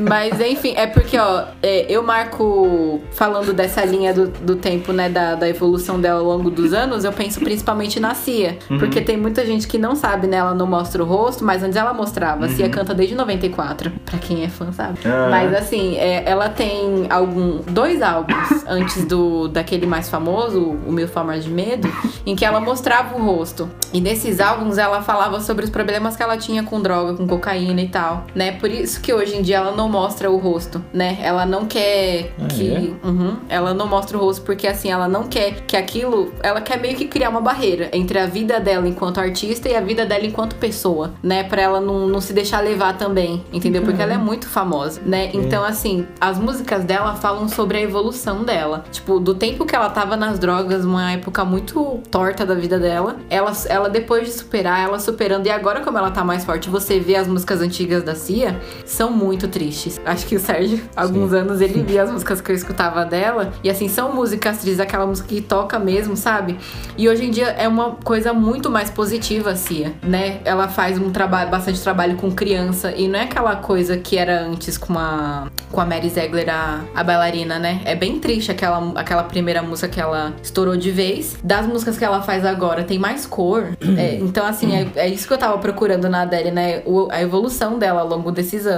[0.00, 5.08] Mas enfim, é porque, ó, é, eu marco falando dessa linha do, do tempo, né,
[5.08, 8.58] da, da evolução dela ao longo dos anos, eu penso principalmente na Cia.
[8.70, 8.78] Uhum.
[8.78, 10.36] Porque tem muita gente que não sabe, né?
[10.36, 12.46] Ela não mostra o rosto, mas antes ela mostrava.
[12.46, 13.90] A Cia canta desde 94.
[14.04, 14.98] Pra quem é fã, sabe?
[15.04, 15.12] Uhum.
[15.12, 15.28] Ah.
[15.30, 17.60] Mas assim, é, ela tem algum.
[17.66, 21.88] dois álbuns antes do daquele mais famoso, o Mil Formas de Medo,
[22.24, 23.68] em que ela mostrava o rosto.
[23.92, 27.80] E nesses álbuns ela falava sobre os problemas que ela tinha com droga, com cocaína
[27.80, 28.52] e tal, né?
[28.52, 31.18] Por isso que hoje em dia ela não mostra o rosto, né?
[31.22, 32.94] Ela não quer Ah, que.
[33.02, 33.36] Uhum.
[33.48, 36.32] ela não mostra o rosto porque assim, ela não quer que aquilo.
[36.42, 39.80] Ela quer meio que criar uma barreira entre a vida dela enquanto artista e a
[39.80, 41.42] vida dela enquanto pessoa, né?
[41.44, 43.82] Pra ela não, não se deixar levar também, entendeu?
[43.82, 45.30] Porque ela é muito famosa, né?
[45.32, 48.84] Então, assim, as músicas dela falam sobre a evolução dela.
[48.90, 53.16] Tipo, do tempo que ela tava nas drogas, uma época muito torta da vida dela,
[53.30, 56.98] ela, ela depois de superar, ela superando, e agora como ela tá mais forte, você
[56.98, 60.00] vê as músicas antigas da Cia, são muito tristes.
[60.04, 63.52] Acho que o Sérgio, há alguns anos, ele via as músicas que eu escutava dela,
[63.62, 66.56] e assim, são músicas tristes, aquela música que toca mesmo, sabe?
[66.96, 70.40] E hoje em dia é uma coisa muito mais positiva a Cia, né?
[70.44, 74.42] Ela faz um trabalho, bastante trabalho com criança, e não é aquela coisa que era
[74.42, 77.80] antes com a, com a Mary Zegler, a, a bailarina, né?
[77.84, 81.36] É bem triste aquela, aquela primeira música que ela estourou de vez.
[81.42, 83.68] Das músicas que ela faz agora, tem mais cor.
[84.02, 86.82] É, então, assim, é, é isso que eu tava procurando na Adele, né?
[86.86, 88.71] O- a evolução dela ao longo desses anos.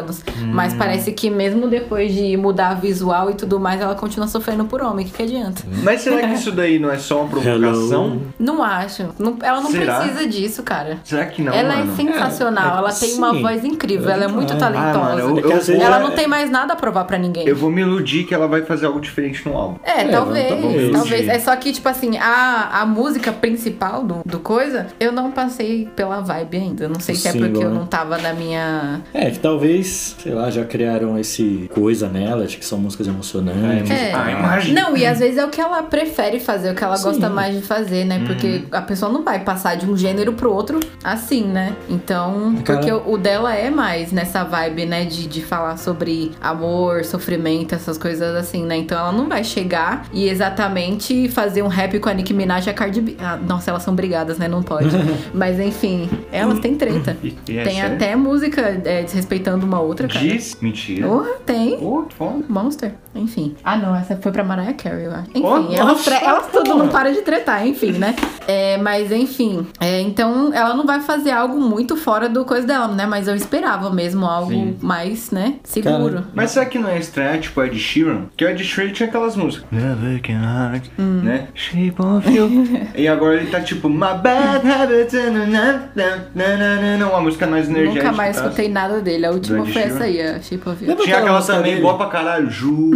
[0.52, 4.82] Mas parece que mesmo depois de mudar visual e tudo mais, ela continua sofrendo por
[4.82, 5.04] homem.
[5.04, 5.62] O que, que adianta?
[5.82, 8.04] Mas será que isso daí não é só uma provocação?
[8.06, 8.20] Hello.
[8.38, 9.08] Não acho.
[9.18, 10.00] Não- ela não Será?
[10.00, 10.98] precisa disso, cara.
[11.04, 11.92] Será que não, ela mano?
[11.92, 13.42] é sensacional, É, ela tem uma sim.
[13.42, 15.24] voz incrível, ela é muito Ah, talentosa.
[15.26, 17.46] mano, eu- É vezes ela é- não tem mais nada a provar pra ninguém.
[17.46, 19.78] Eu vou me iludir que ela vai fazer algo diferente no álbum.
[19.84, 21.28] É, É, talvez, tá bom, talvez.
[21.28, 25.88] É só que, tipo assim, a, a música principal do, do coisa, eu não passei
[25.96, 26.88] pela vibe ainda.
[26.88, 29.00] Não sei O se é porque eu não tava na minha.
[29.12, 33.90] É, que talvez, sei lá, já criaram esse coisa nela, de que são músicas emocionantes.
[33.90, 34.12] É.
[34.14, 34.80] Ah, imagina.
[34.82, 37.04] Não, e às vezes é o que ela prefere fazer, o que ela Sim.
[37.04, 38.22] gosta mais de fazer, né?
[38.26, 41.74] Porque a pessoa não vai passar de um gênero pro outro assim, né?
[41.88, 45.04] Então, Aquela- porque o, dela é mais nessa vibe, né?
[45.04, 48.76] De, de falar sobre amor, sofrimento, essas coisas assim, né?
[48.76, 52.70] Então ela não vai chegar e exatamente fazer um rap com a Nicki Minaj e
[52.70, 53.16] a Cardi B.
[53.20, 54.48] Ah, nossa, elas são brigadas, né?
[54.48, 54.88] Não pode.
[55.34, 57.16] Mas enfim, elas têm treta.
[57.48, 60.20] É Tem até música é, desrespeitando uma outra, cara.
[60.20, 60.56] Diz?
[60.60, 61.06] Mentira.
[61.08, 61.78] Porra, tem.
[61.80, 62.44] Oh, foda.
[62.48, 63.54] Monster, enfim.
[63.64, 65.30] Ah, não, essa foi pra Mariah Carey, eu acho.
[65.30, 68.14] Enfim, Oh, elas, nossa, elas tudo não para de tretar, enfim, né?
[68.46, 72.88] É, mas enfim, é, então ela não vai fazer algo muito fora do coisa dela,
[72.88, 73.06] né?
[73.06, 74.76] Mas eu esperava mesmo algo Sim.
[74.80, 76.14] mais, né, seguro.
[76.14, 78.22] Cara, Mas será que não é estranho, tipo Ed Sheeran?
[78.36, 79.66] Que o Ed Sheeran tinha aquelas músicas.
[79.70, 80.40] Never can
[80.74, 81.20] hide, Hum.
[81.22, 81.48] né?
[81.54, 82.50] Shape of you.
[82.94, 85.12] e agora ele tá tipo, My bad habits.
[85.14, 88.04] na, na, na, na, na, na, Uma música mais energética.
[88.04, 88.42] Nunca mais tá?
[88.44, 89.26] escutei nada dele.
[89.26, 90.96] A última foi essa aí, a Shape of You.
[90.96, 91.80] Tinha aquela também, dele?
[91.82, 92.50] boa pra caralho.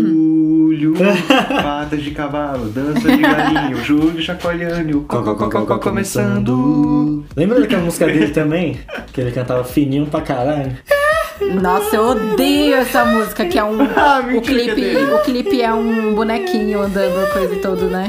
[0.08, 0.94] Júlio,
[1.62, 3.76] patas de cavalo, dança de galinho.
[3.84, 7.24] Júlio chacoalhando, o co- co- co- co- começando.
[7.36, 8.78] Lembra daquela música dele também?
[9.12, 10.72] Que ele cantava fininho pra caralho?
[11.60, 13.78] Nossa, eu odeio essa música, que é um.
[13.98, 18.08] Ah, o, clipe, o clipe é um bonequinho andando, coisa e tudo, né?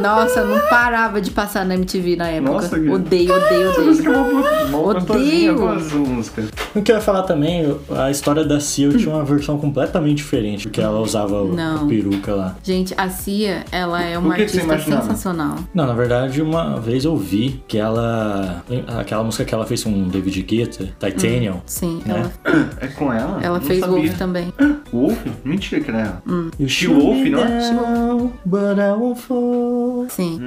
[0.00, 2.52] Nossa, eu não parava de passar na MTV na época.
[2.52, 4.36] Nossa, que- odeio, odeio, Essa música é odeio.
[4.38, 4.94] uma mó Odeio.
[5.00, 6.44] gostosinha, eu gosto dessa música.
[6.74, 10.68] O que eu ia falar também, a história da Cia tinha uma versão completamente diferente,
[10.68, 11.84] porque ela usava o- Não.
[11.84, 12.56] a peruca lá.
[12.62, 15.56] Gente, a Cia, ela é uma artista sensacional.
[15.74, 18.62] Não, na verdade, uma vez eu vi que ela.
[18.98, 21.60] Aquela música que ela fez com o David Guetta, Titanium.
[21.66, 22.14] Sim, Né?
[22.20, 22.32] ela,
[22.80, 23.38] É com ela?
[23.42, 23.96] ela Não fez sabia.
[23.96, 24.52] Wolf também.
[24.92, 25.18] Wolf?
[25.44, 26.22] Mentira que era ela.
[26.58, 27.72] You She Wolf, não é?
[27.72, 30.06] down, But I won't fall.
[30.08, 30.40] Sim.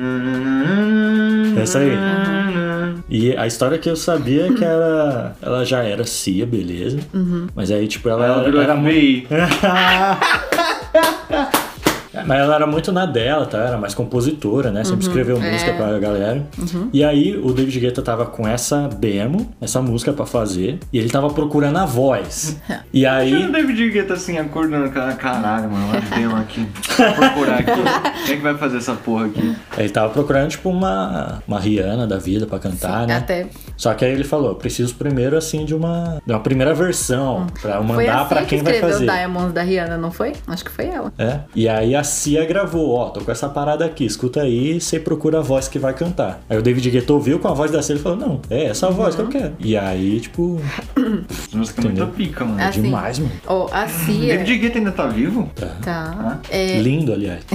[1.62, 1.92] Essa aí.
[3.10, 6.98] E a história que eu sabia é que ela, ela já era Cia, beleza.
[7.56, 9.28] Mas aí, tipo, ela, Ela virou era muito.
[12.26, 13.58] Mas ela era muito na dela, tá?
[13.60, 14.84] Era mais compositora, né?
[14.84, 15.78] Sempre escreveu música é.
[15.78, 16.44] pra galera.
[16.92, 21.10] E aí o David Guetta tava com essa demo, essa música pra fazer, e ele
[21.10, 22.60] tava procurando a voz.
[22.94, 23.52] e E o aí.
[23.52, 26.68] David Guetta assim, acordando, cara, caralho, mano, olha o tema aqui.
[26.98, 27.72] Vou procurar aqui.
[28.26, 29.56] Quem é que vai fazer essa porra aqui?
[29.78, 33.18] Ele tava procurando, tipo, uma, uma Rihanna da vida pra cantar, né?
[33.18, 37.48] Até Só que aí ele falou: preciso primeiro, assim, de uma, de uma primeira versão,
[37.62, 39.12] pra eu foi mandar assim pra que quem vai escreveu fazer.
[39.12, 40.34] Diamonds da Rihanna, não foi?
[40.48, 41.12] Acho que foi ela.
[41.18, 41.40] É.
[41.56, 45.40] E aí a Cia gravou, ó, tô com essa parada aqui, escuta aí, você procura
[45.40, 46.42] a voz que vai cantar.
[46.50, 48.88] Aí o David Guetta ouviu com a voz da Cia e falou, não, é essa
[48.88, 49.54] a voz que eu quero.
[49.60, 50.62] E aí, tipo,
[51.30, 52.62] Essa música é muito pica, mano.
[52.62, 52.82] Assim.
[52.82, 53.32] demais, mano.
[53.48, 54.38] Ó, a Cia.
[54.38, 55.50] David Guetta ainda tá vivo?
[55.56, 56.40] Tá.
[56.50, 57.44] É, Lindo, aliás.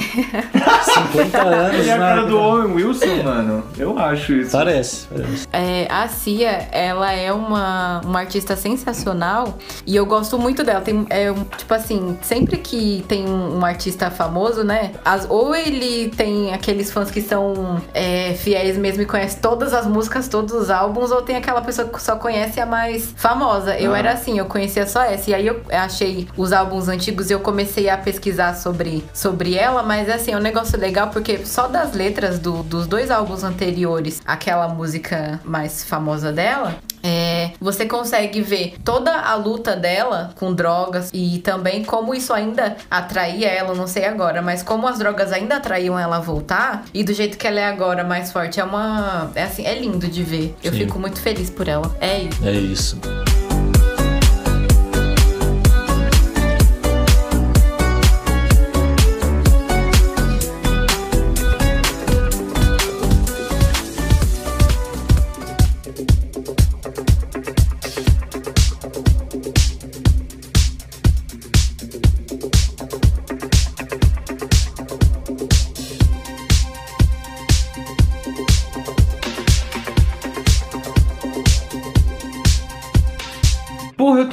[1.13, 3.65] 50 anos, Ele é a cara do Owen Wilson, mano.
[3.79, 4.51] Eu acho isso.
[4.53, 5.49] Parece, parece.
[5.53, 10.81] É, a Cia, ela é uma, uma artista sensacional e eu gosto muito dela.
[10.81, 14.92] Tem, é, tipo assim, sempre que tem um artista famoso, né?
[15.05, 19.86] as- ou ele tem aqueles fãs que são é, fiéis mesmo e conhecem todas as
[19.86, 23.76] músicas, todos os álbuns, ou tem aquela pessoa que só conhece a mais famosa.
[23.78, 23.99] Eu Ah.
[23.99, 25.30] era assim, eu conhecia só essa.
[25.30, 29.82] E aí eu achei os álbuns antigos e eu comecei a pesquisar sobre, sobre ela,
[29.82, 34.20] mas assim, é um negócio legal porque só das letras do- dos dois álbuns anteriores,
[34.26, 36.76] aquela música mais famosa dela,
[37.09, 42.77] é, você consegue ver toda a luta dela com drogas e também como isso ainda
[42.91, 47.03] atraía ela, não sei agora, mas como as drogas ainda atraíam ela a voltar e
[47.03, 49.31] do jeito que ela é agora mais forte, é uma.
[49.35, 50.55] É assim, é lindo de ver.
[50.63, 50.81] Eu Sim.
[50.81, 51.97] fico muito feliz por ela.
[52.01, 52.47] É isso.
[52.47, 53.01] É isso.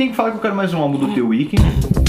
[0.06, 2.05] Tenho que falar que eu quero mais um álbum do The Weeknd.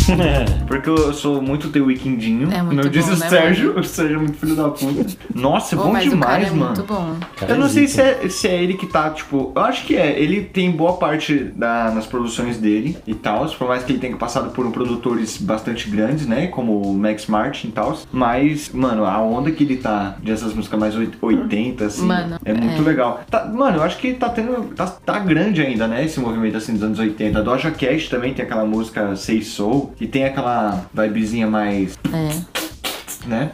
[0.66, 2.50] Porque eu sou muito The Weekndinho.
[2.52, 3.68] É muito Não diz bom, o né, Sérgio.
[3.68, 3.80] mano?
[3.80, 5.07] O Sérgio é muito filho da puta.
[5.34, 6.64] Nossa, é Pô, bom mas o demais, é mano.
[6.66, 7.16] muito bom.
[7.36, 8.02] Cara, Eu não sei zica.
[8.18, 9.52] se é, se é ele que tá, tipo.
[9.54, 10.18] Eu acho que é.
[10.18, 13.46] Ele tem boa parte da, nas produções dele e tal.
[13.46, 16.46] Por mais que ele tenha passado por produtores bastante grandes, né?
[16.48, 17.96] Como o Max Martin e tal.
[18.12, 22.07] Mas, mano, a onda que ele tá dessas músicas mais oit- 80, assim.
[22.07, 22.84] Mano, é muito é.
[22.84, 23.20] legal.
[23.30, 24.74] Tá- mano, eu acho que tá tendo.
[24.74, 26.04] Tá, tá grande ainda, né?
[26.04, 27.38] Esse movimento assim dos anos 80.
[27.38, 29.92] A Doja Cat também tem aquela música Say Soul.
[29.97, 31.97] Que tem aquela vibezinha mais.
[32.12, 33.26] É.
[33.26, 33.51] né?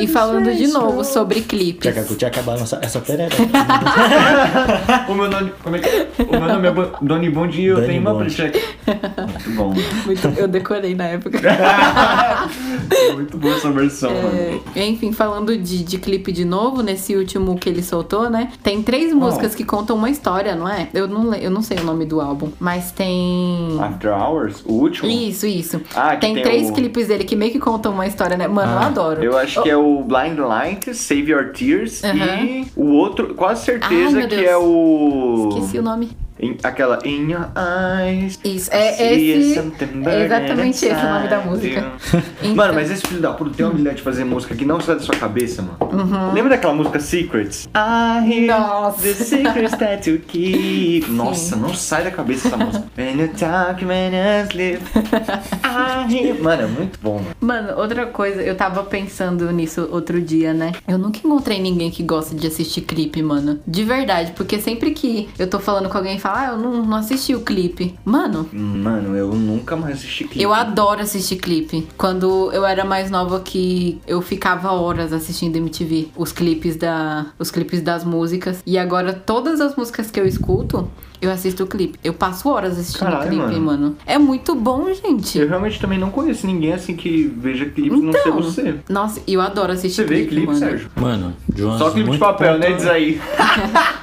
[0.00, 1.92] E falando de novo sobre clipes.
[1.92, 3.36] Tchaca, tchaca, balança essa perereca.
[5.08, 5.52] O meu nome.
[5.62, 6.08] Como é que é?
[6.22, 8.52] O meu nome é Doni Bond e eu tenho uma Bond.
[8.94, 9.74] Muito bom.
[10.06, 11.38] Muito- eu decorei na época.
[13.14, 14.60] Muito boa essa versão, mano.
[14.74, 18.50] É, enfim, falando de, de clipe de novo, nesse último que ele soltou, né?
[18.62, 20.88] Tem três músicas que contam uma história, não é?
[20.94, 23.78] Eu não, eu não sei o nome do álbum, mas tem.
[23.80, 25.08] After Hours, o último.
[25.10, 25.80] Isso, isso.
[25.94, 28.46] Ah, que tem, tem três o- clipes dele que meio que contam uma história, né?
[28.48, 29.22] Mano, eu Ah, adoro.
[29.24, 32.44] Eu acho que é o Blind Light, Save Your Tears Aham.
[32.44, 35.48] e o outro, quase Ai, certeza meu que é o.
[35.50, 36.10] Esqueci o nome.
[36.40, 38.38] Em- aquela In Your Eyes.
[38.44, 39.58] Isso, é esse-
[40.06, 41.92] é exatamente esse o nome da música.
[42.42, 44.80] Então- Mano, mas esse filho da puta tem uma habilidade de fazer música que não
[44.80, 46.32] sai da sua cabeça, mano.
[46.32, 47.68] Lembra daquela música Secrets?
[47.74, 48.46] Uhum.
[48.46, 49.02] Nossa.
[49.02, 51.10] the secrets that you keep.
[51.10, 52.84] Nossa, não sai da cabeça essa música.
[52.96, 54.80] When you talk, when you sleep.
[56.10, 56.40] Hear...
[56.42, 57.26] Mano, é muito bom, mano.
[57.40, 60.72] Mano, outra coisa, eu tava pensando nisso outro dia, né?
[60.86, 63.58] Eu nunca encontrei ninguém que gosta de assistir clipe, mano.
[63.66, 66.84] De verdade, porque sempre que eu tô falando com alguém e fala, ah, eu não,
[66.84, 67.94] não assisti o clipe.
[68.04, 70.42] Mano, Mano, eu nunca mais assisti clipe.
[70.42, 71.86] eu adoro assistir clipe.
[71.96, 77.50] Quando eu era mais nova que eu ficava horas assistindo MTV, os clipes da os
[77.50, 80.88] clipes das músicas, e agora todas as músicas que eu escuto,
[81.20, 81.98] eu assisto o clipe.
[82.04, 83.60] Eu passo horas assistindo o clipe, mano.
[83.60, 83.96] mano.
[84.06, 85.38] É muito bom, gente.
[85.38, 88.74] Eu realmente também não conheço ninguém assim que veja clipes não ser Então, você.
[88.88, 90.58] nossa, eu adoro assistir Você vê clipe, clipe, mano.
[90.58, 90.90] Sérgio?
[90.94, 92.72] Mano, de umas Só clipe de papel, né?
[92.72, 93.20] Diz aí.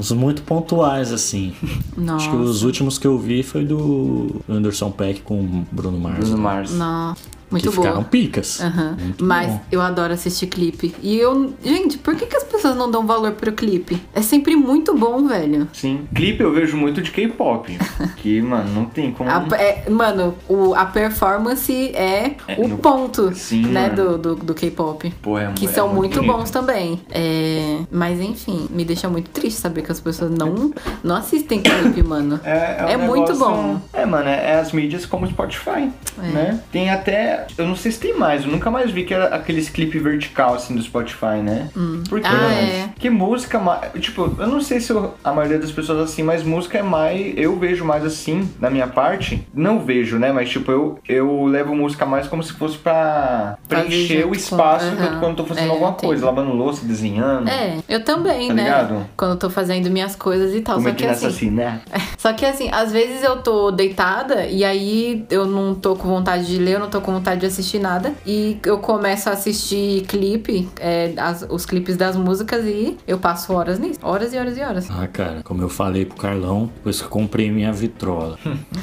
[0.00, 1.54] Uns muito pontuais, assim.
[1.94, 2.24] Nossa.
[2.24, 6.20] Acho que os últimos que eu vi foi do Anderson Peck com o Bruno Mars.
[6.20, 6.42] Bruno né?
[6.42, 6.74] Mars.
[6.74, 7.20] Nossa,
[7.50, 7.86] muito que boa.
[7.88, 8.60] ficaram picas.
[8.98, 9.60] Muito Mas bom.
[9.72, 10.94] eu adoro assistir clipe.
[11.02, 11.52] E eu.
[11.64, 14.00] Gente, por que, que as pessoas não dão valor pro clipe?
[14.14, 15.68] É sempre muito bom, velho.
[15.72, 16.06] Sim.
[16.14, 17.76] Clipe eu vejo muito de K-pop.
[18.18, 19.28] que, mano, não tem como.
[19.30, 24.18] A- é- mano, o, a performance é, É, o no- ponto, Sim, né, mano.
[24.18, 25.10] do, do, do K-pop.
[25.22, 27.00] Pô, é Que é são muito, bons também.
[27.10, 30.72] É, mas enfim, me deixa muito triste saber que as pessoas não,
[31.02, 32.40] não assistem clipe, mano.
[32.44, 33.80] É, é, um É muito negócio- bom.
[33.92, 36.22] É, mano, é, é as mídias como o Spotify, É.
[36.32, 36.60] né?
[36.72, 39.68] Tem até, eu não sei se tem mais, eu nunca mais vi que era aqueles
[39.68, 41.68] clipe vertical, assim, do Spotify, né?
[42.08, 42.26] Por quê?
[42.28, 42.88] Ah, é.
[42.98, 43.60] Que música,
[44.00, 47.34] tipo, eu não sei se eu- a maioria das pessoas assim, mas música é mais,
[47.36, 50.32] eu vejo mais assim, da minha parte, não vejo, né?
[50.32, 54.86] Mas, tipo, eu, eu levo música mais como se fosse pra preencher o com- espaço
[54.86, 55.20] aham.
[55.20, 58.62] quando eu tô fazendo É, alguma coisa, lavando louça, desenhando, É, eu também, Tá né?
[58.64, 59.06] ligado?
[59.16, 60.76] Quando eu tô fazendo minhas coisas e tal.
[60.76, 61.80] Só que cometendo assim, assassinato.
[62.18, 66.46] Só que assim, às vezes eu tô deitada e aí eu não tô com vontade
[66.46, 68.12] de ler, eu não tô com vontade de assistir nada.
[68.26, 73.52] E eu começo a assistir clipe, é, as- os clipes das músicas e eu passo
[73.52, 73.98] horas nisso.
[74.02, 74.88] Horas e horas e horas.
[74.90, 78.38] Ah, cara, como eu falei pro Carlão, depois que eu comprei minha vitrola,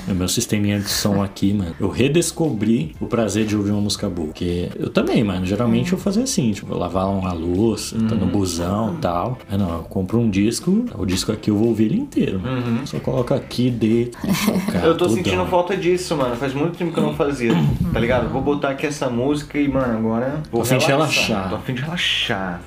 [0.08, 4.10] o meu sisteminha de som aqui, mano, eu redescobri o prazer de ouvir uma música
[4.10, 4.28] boa.
[4.28, 8.26] Porque eu também, mano, geralmente eu fazia assim, tipo, eu lavava uma louça, tá no
[8.26, 9.38] busão e tal.
[9.50, 12.41] Aí não, eu compro um disco, o disco aqui eu vou ouvir ele inteiro.
[12.86, 14.12] Só coloco aqui, deixa
[14.66, 16.36] tocar Eu tô sentindo falta disso, mano.
[16.36, 17.52] Faz muito tempo que eu não fazia,
[17.93, 18.30] tá ligado?
[18.38, 21.50] Vou botar aqui essa música e, mano, agora vou Tô a fim de relaxar.
[21.50, 22.62] Tô a fim de relaxar.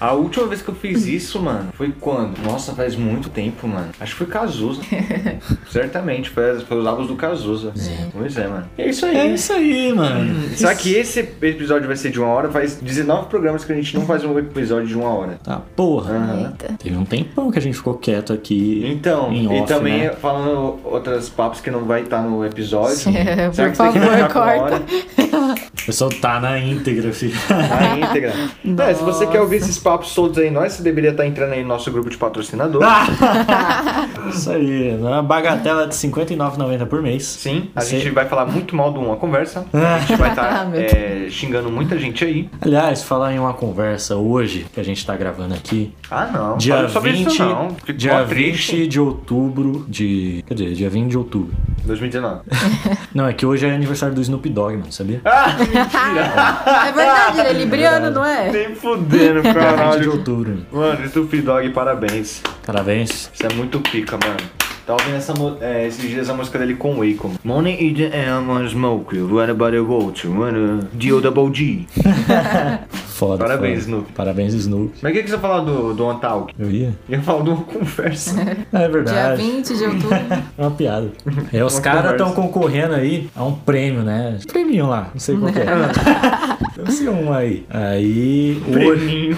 [0.00, 2.38] A última vez que eu fiz isso, mano, foi quando?
[2.42, 3.90] Nossa, faz muito tempo, mano.
[4.00, 4.80] Acho que foi Cazuza.
[5.70, 7.72] Certamente, foi, foi os do Cazuza.
[8.12, 8.66] Pois é, mano.
[8.78, 9.16] E é isso aí.
[9.16, 10.48] É isso aí, mano.
[10.56, 13.94] Só que esse episódio vai ser de uma hora, faz 19 programas que a gente
[13.94, 15.38] não faz um episódio de uma hora.
[15.42, 16.14] Tá, porra.
[16.14, 16.52] Aham.
[16.78, 18.82] Teve um tempão que a gente ficou quieto aqui.
[18.86, 20.10] Então, e off, também né?
[20.10, 23.10] falando outros papos que não vai estar no episódio.
[23.20, 24.82] É, Será por que favor, com a corta.
[25.82, 27.34] O pessoal tá na íntegra, filho.
[27.48, 28.32] Na íntegra.
[28.88, 31.62] É, se você quer ouvir esses papos todos aí, nós, você deveria estar entrando aí
[31.62, 32.88] no nosso grupo de patrocinadores.
[34.34, 37.24] Isso aí, uma bagatela de R$ 59,90 por mês.
[37.24, 39.64] Sim, a Você- gente vai falar muito mal do Uma Conversa.
[39.72, 42.48] A gente vai estar Ah, Meu xingando muita gente aí.
[42.60, 46.56] Aliás, falar em uma conversa hoje, que a gente tá gravando aqui, Ah, não.
[46.56, 47.76] dia fala sobre 20, isso não.
[47.96, 48.76] Dia mó triste.
[48.76, 50.44] 20 de outubro de...
[50.46, 51.54] Quer dizer, dia 20 de outubro.
[51.84, 52.40] 2019.
[53.14, 55.20] Não, é que hoje é aniversário do Snoop Dogg, mano, sabia?
[55.24, 56.88] ah, mentira.
[56.88, 58.50] É verdade, ele é libriano, não é?
[58.52, 60.12] Nem fudendo, Dia 20 de caralho.
[60.12, 60.58] outubro.
[60.72, 62.42] Mano, Snoop Dogg, parabéns.
[62.66, 63.30] Parabéns.
[63.32, 64.59] Isso é muito pica, mano.
[64.90, 65.32] Tava ouvindo essa,
[65.64, 67.30] é, esses dias a música dele com o Akon.
[67.44, 71.86] Money in the air, wanna smoke you, what about a gold, wanna D-O double G.
[73.06, 73.98] Foda, Parabéns, foda.
[73.98, 74.12] Snoop.
[74.12, 74.94] Parabéns, Snoop.
[75.00, 76.52] Mas o que, que você falar do, do One Talk?
[76.58, 76.92] Eu ia?
[77.08, 78.34] Eu ia falar de uma conversa.
[78.72, 79.42] É Dia verdade.
[79.42, 80.08] 20 de outubro.
[80.58, 81.12] É uma piada.
[81.52, 84.38] É, os caras estão concorrendo aí a um prêmio, né?
[84.48, 85.66] Prêmio lá, não sei qual que é.
[86.76, 87.64] Deve ser um aí.
[87.70, 89.36] Aí, hoje, Preninho.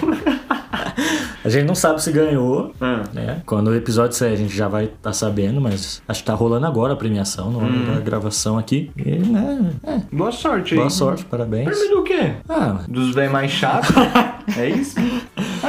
[1.43, 3.03] A gente não sabe se ganhou, Ah.
[3.13, 3.41] né?
[3.45, 6.65] Quando o episódio sair, a gente já vai estar sabendo, mas acho que tá rolando
[6.65, 7.93] agora a premiação, no Hum.
[7.93, 8.91] da gravação aqui.
[8.97, 9.71] E, né?
[9.83, 10.79] É, Boa sorte aí.
[10.79, 11.65] boa sorte, parabéns.
[11.65, 12.33] Prêmio do quê?
[12.49, 13.89] Ah, Dos bem mais chatos?
[14.57, 14.95] é isso?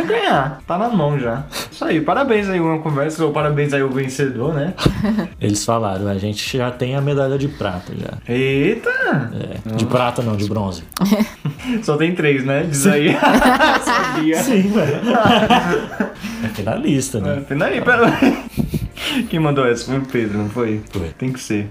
[0.05, 0.61] Vai ganhar.
[0.67, 1.45] Tá na mão já.
[1.71, 2.01] Isso aí.
[2.01, 3.25] Parabéns aí, uma conversa.
[3.25, 4.75] Ou parabéns aí o vencedor, né?
[5.41, 8.33] eles falaram, a gente já tem a medalha de prata já.
[8.33, 8.91] Eita!
[8.91, 10.85] É, de prata não, de bronze.
[11.83, 12.65] Só tem três, né?
[12.65, 13.17] Diz aí.
[13.83, 14.43] Sabia.
[14.43, 14.93] Sim, mano.
[16.45, 17.39] É finalista, né?
[17.39, 18.13] É, Peraí, pera.
[19.29, 20.83] Quem mandou essa foi o Pedro, não foi?
[20.91, 21.09] Foi.
[21.19, 21.69] Tem que ser.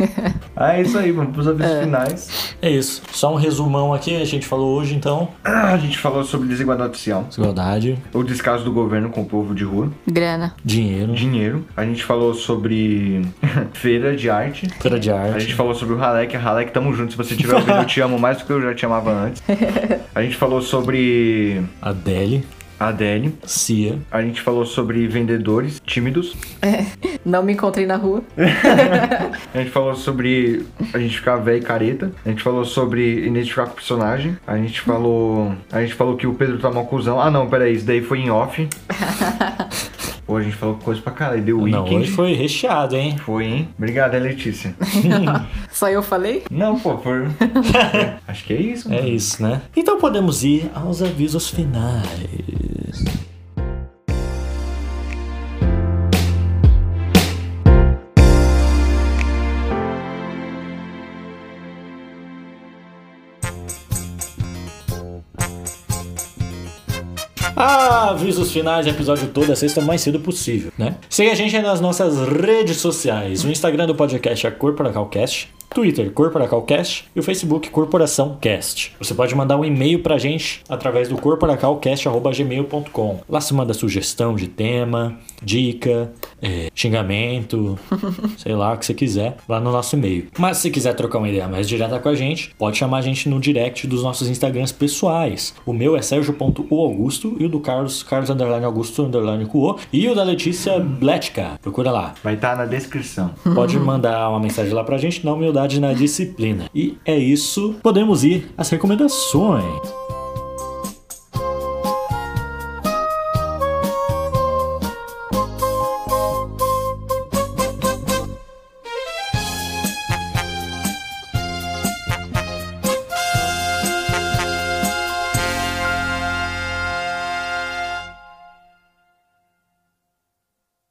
[0.56, 2.54] Ah, é isso aí, vamos pros avisos finais.
[2.60, 3.00] É isso.
[3.12, 5.28] Só um resumão aqui, a gente falou hoje então.
[5.42, 9.54] Ah, a gente falou sobre desigualdade social, Desigualdade, o descaso do governo com o povo
[9.54, 10.54] de rua, Grana.
[10.62, 11.64] dinheiro, dinheiro.
[11.74, 13.22] A gente falou sobre
[13.72, 14.68] feira de arte.
[14.80, 15.40] feira de A arte.
[15.40, 17.12] gente falou sobre o Halek, Halek, tamo junto.
[17.12, 19.42] Se você tiver ouvindo, eu te amo mais do que eu já te amava antes.
[20.14, 23.34] A gente falou sobre Adele, a Adele.
[23.44, 26.34] Cia, A gente falou sobre vendedores tímidos.
[27.24, 28.22] Não me encontrei na rua.
[29.54, 30.64] A gente falou sobre
[30.94, 32.10] a gente ficar velho e careta.
[32.24, 34.36] A gente falou sobre identificar com o personagem.
[34.46, 35.54] A gente falou.
[35.70, 37.20] A gente falou que o Pedro tá mal cuzão.
[37.20, 38.66] Ah não, peraí, isso daí foi em off.
[40.26, 41.42] Pô, a gente falou coisa pra caralho.
[41.42, 41.96] Deu Não, Weekend.
[41.96, 43.16] hoje foi recheado, hein?
[43.18, 43.68] Foi, hein?
[43.76, 44.76] Obrigado, é Letícia.
[45.72, 46.44] Só eu falei?
[46.48, 47.26] Não, pô, foi.
[48.28, 48.92] Acho que é isso.
[48.92, 49.08] É mano.
[49.08, 49.60] isso, né?
[49.76, 52.06] Então podemos ir aos avisos finais.
[67.62, 70.96] Avisos finais, episódio toda sexta o mais cedo possível, né?
[71.10, 73.44] Siga a gente nas nossas redes sociais.
[73.44, 78.92] O Instagram do podcast é CorporacalCast, Twitter CorporacalCast e o Facebook Corporação Cast.
[78.98, 83.20] Você pode mandar um e-mail pra gente através do corporacalcast.gmail.com.
[83.28, 86.12] Lá se manda sugestão de tema, dica,
[86.42, 87.78] é, xingamento,
[88.36, 90.26] sei lá, o que você quiser, lá no nosso e-mail.
[90.36, 93.28] Mas se quiser trocar uma ideia mais direta com a gente, pode chamar a gente
[93.28, 95.54] no direct dos nossos Instagrams pessoais.
[95.64, 100.16] O meu é sergio.oaugusto e o do Carlos, Carlos underline Augusto underline Cuo e o
[100.16, 101.60] da Letícia Bletka.
[101.62, 102.14] Procura lá.
[102.24, 103.30] Vai estar na descrição.
[103.54, 106.68] Pode mandar uma mensagem lá pra gente na humildade e na disciplina.
[106.74, 107.76] E é isso.
[107.82, 109.80] Podemos ir às recomendações.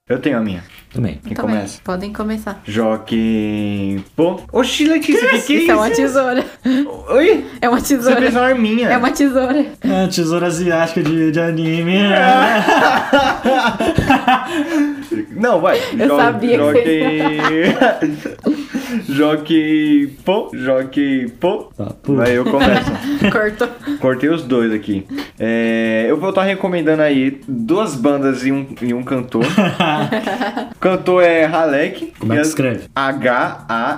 [0.10, 0.64] Eu tenho a minha.
[0.94, 1.20] Também.
[1.24, 1.56] Quem Também.
[1.56, 1.80] começa?
[1.84, 2.62] Podem começar.
[2.66, 4.04] Joaquim.
[4.16, 4.40] Pô.
[4.52, 6.46] Oxi, Letícia, o que, que é Isso é uma tesoura.
[7.10, 7.46] Oi?
[7.62, 8.20] É uma Você tesoura.
[8.20, 8.88] fez uma arminha.
[8.90, 9.66] É uma tesoura.
[9.82, 12.00] É, tesoura asiática de, de anime.
[15.32, 15.80] Não, vai.
[15.98, 16.82] Eu sabia que Joaquim.
[19.08, 20.10] Joaquim.
[20.26, 20.50] Pô.
[20.54, 21.28] Joaquim.
[21.40, 21.70] Pô.
[21.78, 22.16] Tá, pô.
[22.16, 22.92] Vai, eu começo.
[23.32, 23.68] Cortou.
[24.00, 25.06] Cortei os dois aqui.
[25.38, 29.46] É, eu vou estar recomendando aí duas bandas e um, e um cantor.
[29.46, 32.14] o cantor é Halek.
[32.20, 32.84] Como é que escreve?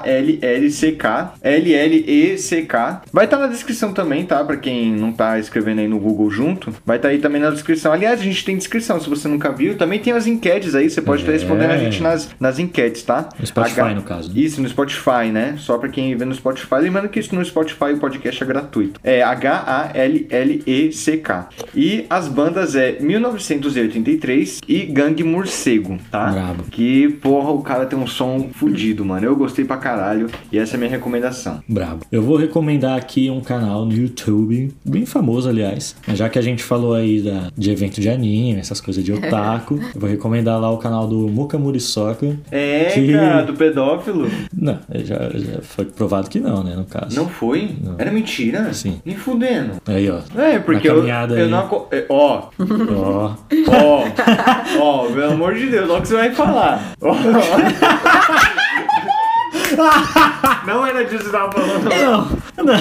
[0.02, 1.34] H-A-L-L-C-K.
[1.42, 3.02] L-L-E-C-K.
[3.12, 4.44] Vai estar na descrição também, tá?
[4.44, 6.74] Pra quem não tá escrevendo aí no Google junto.
[6.86, 7.92] Vai estar aí também na descrição.
[7.92, 9.76] Aliás, a gente tem descrição, se você nunca viu.
[9.78, 10.90] Também tem as enquetes aí.
[10.90, 11.36] Você pode estar É.
[11.36, 13.30] respondendo a gente nas, nas enquetes, tá?
[13.40, 14.36] No Spotify, no caso, né?
[14.40, 14.81] Isso, no Spotify,
[15.32, 15.56] né?
[15.58, 16.76] Só pra quem vê no Spotify.
[16.82, 19.00] Lembrando que isso no Spotify o podcast é gratuito.
[19.04, 19.22] É
[20.32, 21.50] H-A-L-L-E-C-K.
[21.76, 26.32] E as bandas é 1983 e Gangue Morcego, tá?
[26.32, 26.64] Brabo.
[26.72, 29.26] Que, porra, o cara tem um som fudido, mano.
[29.26, 30.28] Eu gostei pra caralho.
[30.52, 31.62] E essa é a minha recomendação.
[31.68, 32.06] Brabo.
[32.12, 35.96] Eu vou recomendar aqui um canal no YouTube, bem famoso, aliás.
[36.14, 39.76] Já que a gente falou aí da, de evento de anime, essas coisas de otaku,
[39.94, 42.36] eu vou recomendar lá o canal do Muka Murisoka.
[42.52, 44.30] É, Que- cara, do pedófilo.
[44.56, 44.71] Não,
[45.04, 47.16] já, já foi provado que não, né, no caso.
[47.16, 47.76] Não foi?
[47.82, 47.96] Não.
[47.98, 48.74] Era mentira?
[48.74, 49.02] Sim.
[49.06, 49.82] Me fudendo.
[49.88, 50.20] Aí, ó.
[50.40, 51.50] É, porque eu, eu aí.
[51.50, 51.88] não.
[51.92, 52.50] é, Ó,
[52.96, 53.34] Ó.
[53.68, 54.04] Ó,
[54.80, 56.94] ó, pelo amor de Deus, olha o que você vai falar.
[57.02, 57.16] Ó.
[60.68, 61.90] Não era disso que você tava falando.
[62.62, 62.72] Não,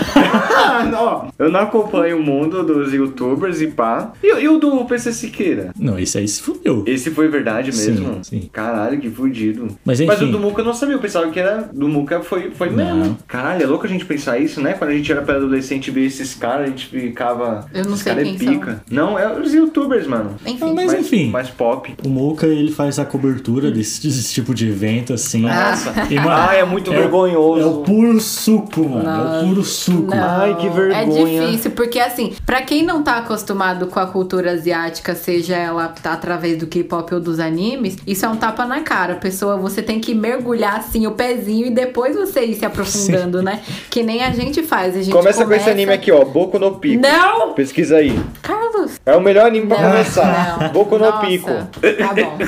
[1.00, 4.12] Ó, eu não acompanho o mundo dos youtubers e pá.
[4.22, 5.72] E, e o do PC Siqueira?
[5.78, 6.84] Não, esse aí se fudeu.
[6.86, 8.18] Esse foi verdade Sim, mesmo?
[8.24, 8.48] sim.
[8.52, 9.68] Caralho, que fudido.
[9.84, 10.30] Mas, o enfim.
[10.30, 12.94] do Muca eu não sabia, eu pensava que era do Muca foi, foi mesmo.
[13.04, 13.18] Não.
[13.26, 14.74] Caralho, é louco a gente pensar isso, né?
[14.74, 17.66] Quando a gente era pré-adolescente e via esses caras, a gente ficava.
[17.72, 18.82] Eu não sei cara quem é pica.
[18.90, 20.36] Não, é os youtubers, mano.
[20.44, 20.58] Enfim.
[20.70, 21.30] Ah, mas mais, enfim.
[21.30, 21.94] Mais pop.
[22.04, 25.42] O Muka, ele faz a cobertura desse, desse tipo de evento, assim.
[25.42, 25.92] Nossa.
[26.10, 27.49] E, mano, Ah, é muito o- É vergonhoso.
[27.58, 29.08] O puro suco, mano.
[29.08, 29.48] É o Não.
[29.48, 30.14] puro suco.
[30.14, 30.40] Não.
[30.40, 31.00] Ai, que vergonha.
[31.00, 31.04] É
[31.46, 36.12] difícil, porque assim, pra quem não tá acostumado com a cultura asiática, seja ela tá
[36.12, 39.14] através do K-pop ou dos animes, isso é um tapa na cara.
[39.16, 43.60] Pessoa, você tem que mergulhar assim o pezinho e depois você ir se aprofundando, né?
[43.90, 44.96] Que nem a gente faz.
[44.96, 46.24] A gente Começa, com esse anime aqui, ó.
[46.24, 47.02] Boku no Pico.
[47.02, 47.52] Não!
[47.54, 48.18] Pesquisa aí.
[48.42, 49.00] Carlos!
[49.04, 50.58] É o melhor anime pra Não, começar.
[50.60, 50.68] não.
[50.70, 51.48] Boku no Nossa, Pico.
[51.50, 52.38] Tá bom.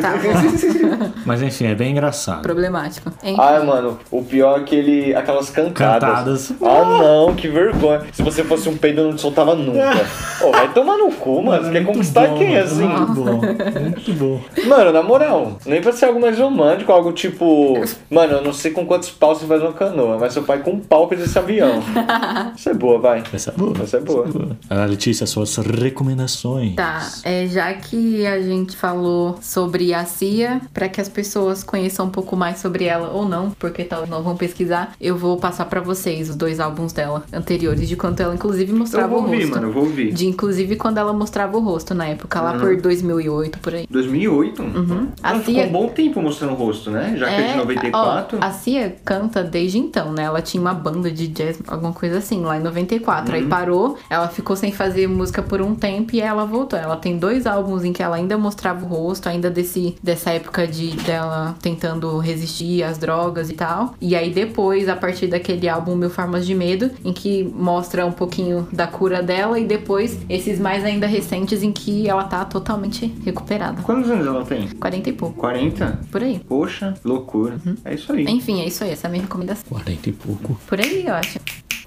[0.00, 1.10] Tá bom.
[1.24, 2.42] Mas enfim, é bem engraçado.
[2.42, 3.10] Problemático.
[3.22, 3.36] Enfim.
[3.38, 6.48] Ai, mano, o pior é aquele, aquelas cantadas.
[6.48, 6.52] Cantadas.
[6.62, 8.02] Ah, não, que vergonha.
[8.12, 9.90] Se você fosse um peido, eu não te soltava nunca.
[10.42, 11.64] Ô, vai tomar no cu, mano.
[11.64, 12.86] Você quer conquistar bom, quem assim?
[12.86, 13.40] Muito bom.
[13.80, 14.40] Muito bom.
[14.66, 17.74] Mano, na moral, nem pra ser algo mais romântico, algo tipo.
[18.08, 20.72] Mano, eu não sei com quantos paus você faz uma canoa, mas seu pai com
[20.72, 21.82] um pau fez esse avião.
[22.56, 23.22] Isso é boa, vai.
[23.32, 23.74] Essa é boa.
[23.82, 24.26] Essa é boa.
[24.68, 26.74] Ah, Letícia, suas recomendações.
[26.76, 32.06] Tá, é, já que a gente falou sobre a Cia, pra que as pessoas conheçam
[32.06, 35.64] um pouco mais sobre ela ou não, porque tal não vão pesquisar, eu vou passar
[35.64, 39.22] pra vocês os dois álbuns dela anteriores, de quando ela inclusive Eu mostrava vou o
[39.24, 39.54] ouvir, rosto.
[39.54, 40.12] mano, eu vou ouvir.
[40.12, 43.86] De inclusive quando ela mostrava o rosto na época, lá por 2008, por aí.
[43.90, 44.62] 2008?
[44.62, 45.08] Uhum.
[45.22, 47.14] A Ela ficou Cia- um bom tempo mostrando o rosto, né?
[47.16, 48.38] Já que é de 94.
[48.40, 50.24] ó, a Cia canta desde então, né?
[50.24, 53.30] Ela tinha uma banda de jazz, alguma coisa assim, lá em 94.
[53.34, 53.40] Uhum.
[53.40, 56.78] Aí parou, ela ficou sem fazer música por um tempo e ela voltou.
[56.78, 60.66] Ela tem dois álbuns em que ela ainda mostrava o rosto, ainda desse, dessa época
[60.66, 63.94] de dela tentando resistir às drogas e tal.
[64.00, 68.12] E aí depois, a partir daquele álbum Mil Formas de Medo, em que mostra um
[68.12, 73.06] pouquinho da cura dela, e depois esses mais ainda recentes em que ela tá totalmente
[73.24, 73.82] recuperada.
[73.82, 74.68] Quantos anos ela tem?
[74.68, 76.00] 40 e pouco, 40?
[76.10, 76.40] por aí.
[76.48, 77.56] Poxa, loucura.
[77.64, 77.76] Uhum.
[77.84, 78.24] É isso aí.
[78.24, 79.64] Enfim, é isso aí, essa é a minha recomendação.
[79.68, 80.60] 40 e pouco.
[80.66, 81.38] Por aí, eu acho.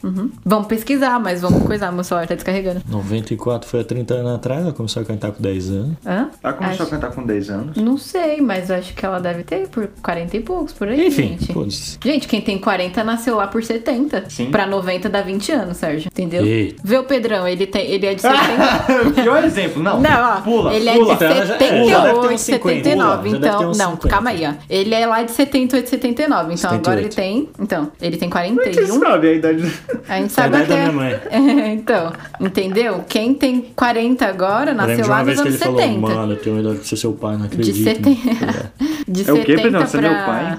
[0.04, 0.30] Uhum.
[0.46, 1.92] Vamos pesquisar, mas vamos coisar.
[1.92, 2.82] Meu celular tá descarregando.
[2.90, 5.96] 94 foi há 30 anos atrás, ela começou a cantar com 10 anos.
[6.06, 6.30] Hã?
[6.44, 7.78] Ela começou Acho- a cantar com 10 anos.
[7.78, 11.38] Não sei, mas acho que ela deve ter por 40 e poucos, por aí, Enfim,
[11.40, 11.98] gente.
[12.04, 14.26] Gente, quem tem 40 nasceu lá por 70.
[14.30, 14.52] Sim.
[14.52, 16.08] Pra 90 dá 20 anos, Sérgio.
[16.12, 16.46] Entendeu?
[16.46, 16.82] Eita.
[16.84, 19.14] Vê o Pedrão, ele, tem, ele é de 70.
[19.24, 20.00] Pior exemplo, não.
[20.02, 21.14] Não, ó, Pula, ele pula.
[21.14, 23.30] é de Então, já- já deve ter uns 78, 50, 79.
[23.30, 24.10] já deve ter Então, não, 50.
[24.10, 24.54] calma aí, ó.
[24.70, 26.54] Ele é lá de 78, 79.
[26.54, 27.16] Então, agora ele 78.
[27.16, 27.50] tem.
[27.60, 29.00] Então, ele tem Você 41.
[29.00, 29.74] sabe a idade.
[30.08, 30.82] A gente É sabe idade da até.
[30.84, 31.20] minha mãe.
[31.64, 33.04] É, então, entendeu?
[33.08, 36.00] Quem tem 40 agora nasceu de lá nos anos ele falou, 70.
[36.00, 37.84] mano, eu tenho idade de ser seu pai, não de acredito.
[37.84, 38.72] 70.
[39.06, 39.86] De É o quê, 70 Pedrão?
[39.86, 40.10] Você é pra...
[40.10, 40.58] meu pai?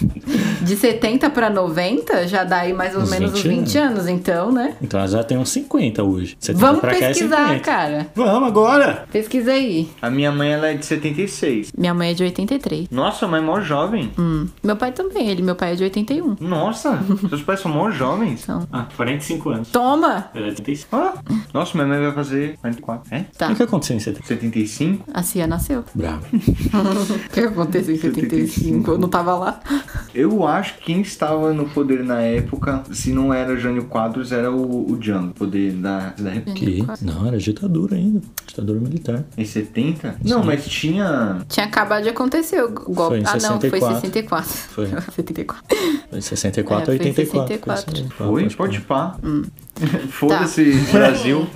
[0.62, 4.08] De 70 pra 90 já dá aí mais ou Uns menos uns 20 20 anos,
[4.08, 4.74] então, né?
[4.80, 6.34] Então ela já tem uns 50 hoje.
[6.40, 7.60] 70 Vamos pra cá é pesquisar, 50.
[7.60, 8.06] cara.
[8.14, 9.04] Vamos agora!
[9.12, 9.90] Pesquisa aí.
[10.00, 11.72] A minha mãe ela é de 76.
[11.76, 12.88] Minha mãe é de 83.
[12.90, 14.10] Nossa, mãe é mó jovem.
[14.18, 14.46] Hum.
[14.62, 16.36] Meu pai também, ele, meu pai é de 81.
[16.40, 16.98] Nossa,
[17.28, 18.46] seus pais são mó jovens.
[18.72, 19.68] Ah, 45 anos.
[19.70, 20.30] toma!
[20.34, 20.96] Ela é 35.
[20.96, 21.14] Ah,
[21.52, 23.14] nossa, minha mãe vai fazer 44.
[23.14, 23.24] É?
[23.36, 24.26] Tá, O que aconteceu em 70?
[24.26, 25.04] 75?
[25.12, 25.84] a Cia nasceu.
[25.94, 26.24] Bravo.
[26.34, 28.90] O que aconteceu em 75?
[28.92, 29.60] Eu não tava lá.
[30.14, 34.50] Eu acho que quem estava no poder na época, se não era Jânio Quadros, era
[34.50, 35.34] o, o Django.
[35.34, 36.84] Poder da, da Que?
[37.02, 38.20] Não, era ditadura ainda.
[38.46, 39.24] Ditadura militar.
[39.36, 40.16] Em 70?
[40.24, 41.38] Não, mas tinha.
[41.48, 43.16] Tinha acabado de acontecer o golpe.
[43.16, 44.00] Foi em ah, não, foi 64.
[44.00, 44.50] 64.
[44.50, 44.86] Foi.
[45.14, 45.64] 74.
[46.10, 47.48] Foi 64 É, a foi 84.
[47.48, 48.08] 64.
[48.16, 48.43] Foi.
[48.50, 48.66] Foi?
[48.66, 49.16] Pode pá.
[50.10, 51.46] Foda-se, Brasil.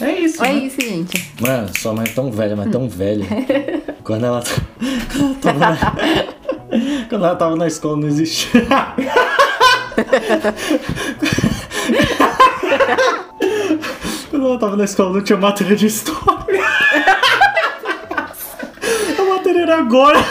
[0.00, 0.44] É isso.
[0.44, 0.58] É né?
[0.60, 1.32] isso, gente.
[1.40, 3.26] Mano, sua mãe é tão velha, mas tão velha.
[4.04, 4.42] Quando ela,
[5.42, 5.76] quando ela na...
[7.10, 8.66] Quando ela tava na escola não existia.
[14.30, 16.64] Quando ela tava na escola não tinha matéria de história.
[19.18, 20.24] A matéria era agora.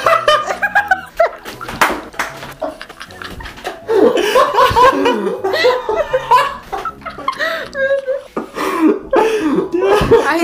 [10.28, 10.38] A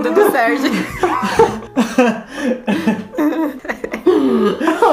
[0.00, 0.70] muda do Sérgio.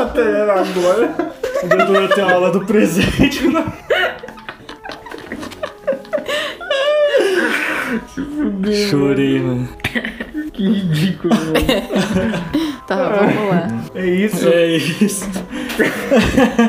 [0.02, 1.16] Até agora.
[1.64, 3.48] Eu ter aula do presente.
[3.48, 3.64] né?
[8.90, 9.70] Chorei, mano.
[10.54, 11.54] Que ridículo, mano.
[12.88, 13.68] Tá, vamos lá.
[13.96, 14.48] É isso.
[14.48, 15.30] É isso.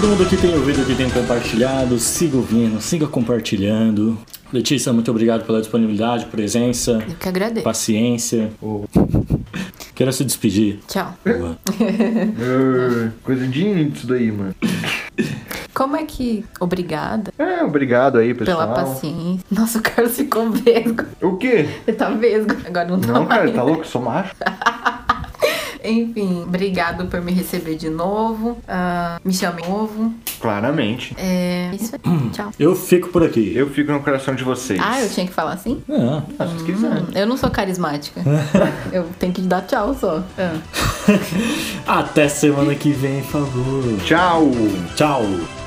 [0.00, 1.98] todo mundo que tem ouvido, que tem compartilhado.
[1.98, 4.18] Siga ouvindo, siga compartilhando.
[4.52, 7.62] Letícia, muito obrigado pela disponibilidade, presença, Eu que agradeço.
[7.64, 8.50] paciência.
[9.94, 10.78] Quero se despedir.
[10.88, 11.14] Tchau.
[11.24, 11.58] Boa.
[11.68, 14.54] Ah, Coisa de índio isso daí, mano.
[15.74, 16.42] Como é que.
[16.58, 18.58] Obrigada É, obrigado aí, pessoal.
[18.58, 19.44] pela paciência.
[19.50, 21.04] Nossa, o Carlos ficou vesgo.
[21.20, 21.68] O quê?
[21.86, 22.56] Ele tá vesgo.
[22.66, 23.54] Agora não tá Não, cara, mais.
[23.54, 23.82] tá louco?
[23.82, 24.34] Eu sou macho.
[25.84, 28.58] Enfim, obrigado por me receber de novo.
[28.68, 30.12] Ah, me chame de novo.
[30.40, 31.14] Claramente.
[31.18, 32.30] É isso aí.
[32.30, 32.50] Tchau.
[32.58, 33.52] Eu fico por aqui.
[33.54, 34.80] Eu fico no coração de vocês.
[34.82, 35.82] Ah, eu tinha que falar assim?
[35.90, 36.90] Ah, Ah, se quiser.
[36.92, 38.20] Hum, eu não sou carismática.
[38.92, 40.22] eu tenho que dar tchau só.
[40.38, 40.58] Ah.
[42.00, 43.98] até semana que vem, por favor.
[44.04, 44.50] Tchau.
[44.96, 45.59] Tchau.